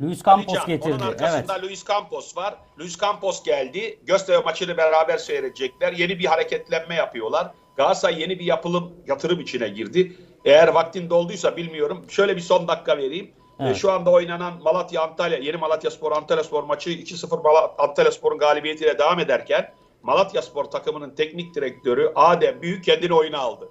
Luis 0.00 0.22
Campos 0.24 0.48
Alican, 0.48 0.66
getirdi. 0.66 0.94
Onun 0.94 1.06
arkasında 1.10 1.54
Evet. 1.54 1.64
Luis 1.64 1.86
Campos 1.88 2.36
var. 2.36 2.54
Luis 2.78 3.00
Campos 3.00 3.42
geldi. 3.42 3.98
Göztepe 4.06 4.44
maçını 4.44 4.76
beraber 4.76 5.18
seyredecekler. 5.18 5.92
Yeni 5.92 6.18
bir 6.18 6.24
hareketlenme 6.24 6.94
yapıyorlar. 6.94 7.50
Galatasaray 7.76 8.20
yeni 8.20 8.38
bir 8.38 8.44
yapılım, 8.44 8.92
yatırım 9.06 9.40
içine 9.40 9.68
girdi. 9.68 10.16
Eğer 10.44 10.68
vaktin 10.68 11.10
dolduysa 11.10 11.56
bilmiyorum. 11.56 12.04
Şöyle 12.08 12.36
bir 12.36 12.40
son 12.40 12.68
dakika 12.68 12.98
vereyim. 12.98 13.30
Evet. 13.60 13.76
Şu 13.76 13.92
anda 13.92 14.10
oynanan 14.10 14.62
Malatya 14.62 15.02
Antalya, 15.02 15.38
yeni 15.38 15.56
Malatya 15.56 15.90
Spor 15.90 16.12
Antalya 16.12 16.44
Spor 16.44 16.64
maçı 16.64 16.90
2-0 16.90 17.42
Mala- 17.42 17.74
Antalya 17.78 18.12
Spor'un 18.12 18.38
galibiyetiyle 18.38 18.98
devam 18.98 19.20
ederken 19.20 19.72
Malatya 20.02 20.42
Spor 20.42 20.64
takımının 20.64 21.10
teknik 21.10 21.54
direktörü 21.54 22.12
Adem 22.14 22.62
Büyük 22.62 22.84
kendini 22.84 23.14
oyuna 23.14 23.38
aldı. 23.38 23.68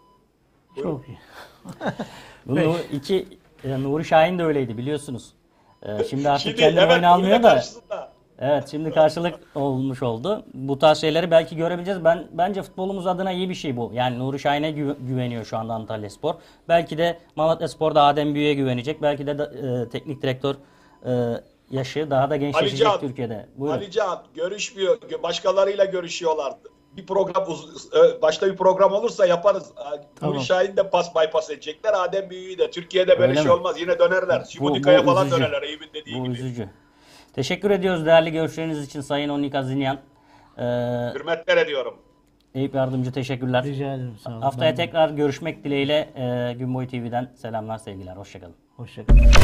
Çok 0.83 1.01
iyi. 1.07 1.17
Bu 2.45 2.55
Nu- 2.55 2.75
iki 2.91 3.27
e, 3.63 3.83
Nuri 3.83 4.05
Şahin 4.05 4.39
de 4.39 4.43
öyleydi 4.43 4.77
biliyorsunuz. 4.77 5.33
E, 5.85 6.03
şimdi 6.03 6.29
artık 6.29 6.43
Şimdi 6.43 6.55
kendini 6.55 6.79
hemen 6.81 6.93
oyuna 6.95 7.09
almıyor 7.09 7.43
da. 7.43 7.49
karşısında. 7.53 8.11
Evet 8.39 8.67
şimdi 8.71 8.91
karşılık 8.91 9.39
olmuş 9.55 10.03
oldu. 10.03 10.43
Bu 10.53 10.79
tarz 10.79 10.97
şeyleri 10.97 11.31
belki 11.31 11.55
görebileceğiz. 11.55 12.03
Ben 12.03 12.27
bence 12.31 12.61
futbolumuz 12.61 13.07
adına 13.07 13.31
iyi 13.31 13.49
bir 13.49 13.55
şey 13.55 13.77
bu. 13.77 13.91
Yani 13.93 14.19
Nuri 14.19 14.39
Şahin'e 14.39 14.69
gü- 14.69 15.07
güveniyor 15.07 15.45
şu 15.45 15.57
anda 15.57 15.73
Antalya 15.73 16.09
Spor. 16.09 16.35
Belki 16.69 16.97
de 16.97 17.19
Malatya 17.35 17.67
Spor'da 17.67 18.03
Adem 18.03 18.35
Büyük'e 18.35 18.53
güvenecek. 18.53 19.01
Belki 19.01 19.27
de 19.27 19.37
da- 19.37 19.51
e, 19.83 19.89
teknik 19.89 20.21
direktör 20.21 20.55
e, 21.05 21.11
yaşı 21.71 22.09
daha 22.11 22.29
da 22.29 22.35
gençleşecek 22.35 22.87
Can, 22.87 22.99
Türkiye'de. 22.99 23.45
Buyurun. 23.55 23.77
Ali 23.77 23.91
Can 23.91 24.23
görüşmüyor. 24.35 24.97
Başkalarıyla 25.23 25.85
görüşüyorlar. 25.85 26.53
Bir 26.97 27.05
program 27.05 27.45
başta 28.21 28.47
bir 28.51 28.55
program 28.57 28.93
olursa 28.93 29.25
yaparız. 29.25 29.71
Tamam. 29.75 29.99
Tamam. 30.19 30.39
Şahin 30.39 30.77
de 30.77 30.89
pas 30.89 31.15
bypass 31.15 31.49
edecekler. 31.49 31.93
Adem 32.03 32.29
Büyü'yü 32.29 32.57
de. 32.57 32.71
Türkiye'de 32.71 33.19
böyle 33.19 33.23
Öyle 33.31 33.35
şey 33.35 33.45
mi? 33.45 33.51
olmaz. 33.51 33.79
Yine 33.79 33.99
dönerler. 33.99 34.43
Şimudika'ya 34.49 35.03
falan 35.03 35.27
üzücü. 35.27 35.41
dönerler. 35.41 35.61
Eyüp'ün 35.61 35.89
dediği 35.93 36.19
Bu 36.19 36.23
gibi. 36.23 36.33
üzücü. 36.33 36.69
Teşekkür 37.33 37.71
ediyoruz 37.71 38.05
değerli 38.05 38.31
görüşleriniz 38.31 38.85
için 38.87 39.01
Sayın 39.01 39.29
Onika 39.29 39.63
Zinyan. 39.63 39.99
Ee, 40.57 40.61
Hürmetler 41.15 41.57
ediyorum. 41.57 41.95
Eyüp 42.55 42.75
Yardımcı 42.75 43.11
teşekkürler. 43.11 43.63
Rica 43.63 43.85
ederim. 43.93 44.17
Sağ 44.23 44.31
olun. 44.31 44.41
Haftaya 44.41 44.71
Ben 44.71 44.77
de- 44.77 44.85
tekrar 44.85 45.09
görüşmek 45.09 45.63
dileğiyle 45.63 46.09
e, 46.15 46.53
Günboy 46.53 46.87
TV'den 46.87 47.31
selamlar 47.35 47.77
sevgiler. 47.77 48.15
Hoşçakalın. 48.15 48.55
Hoşçakalın. 48.77 49.31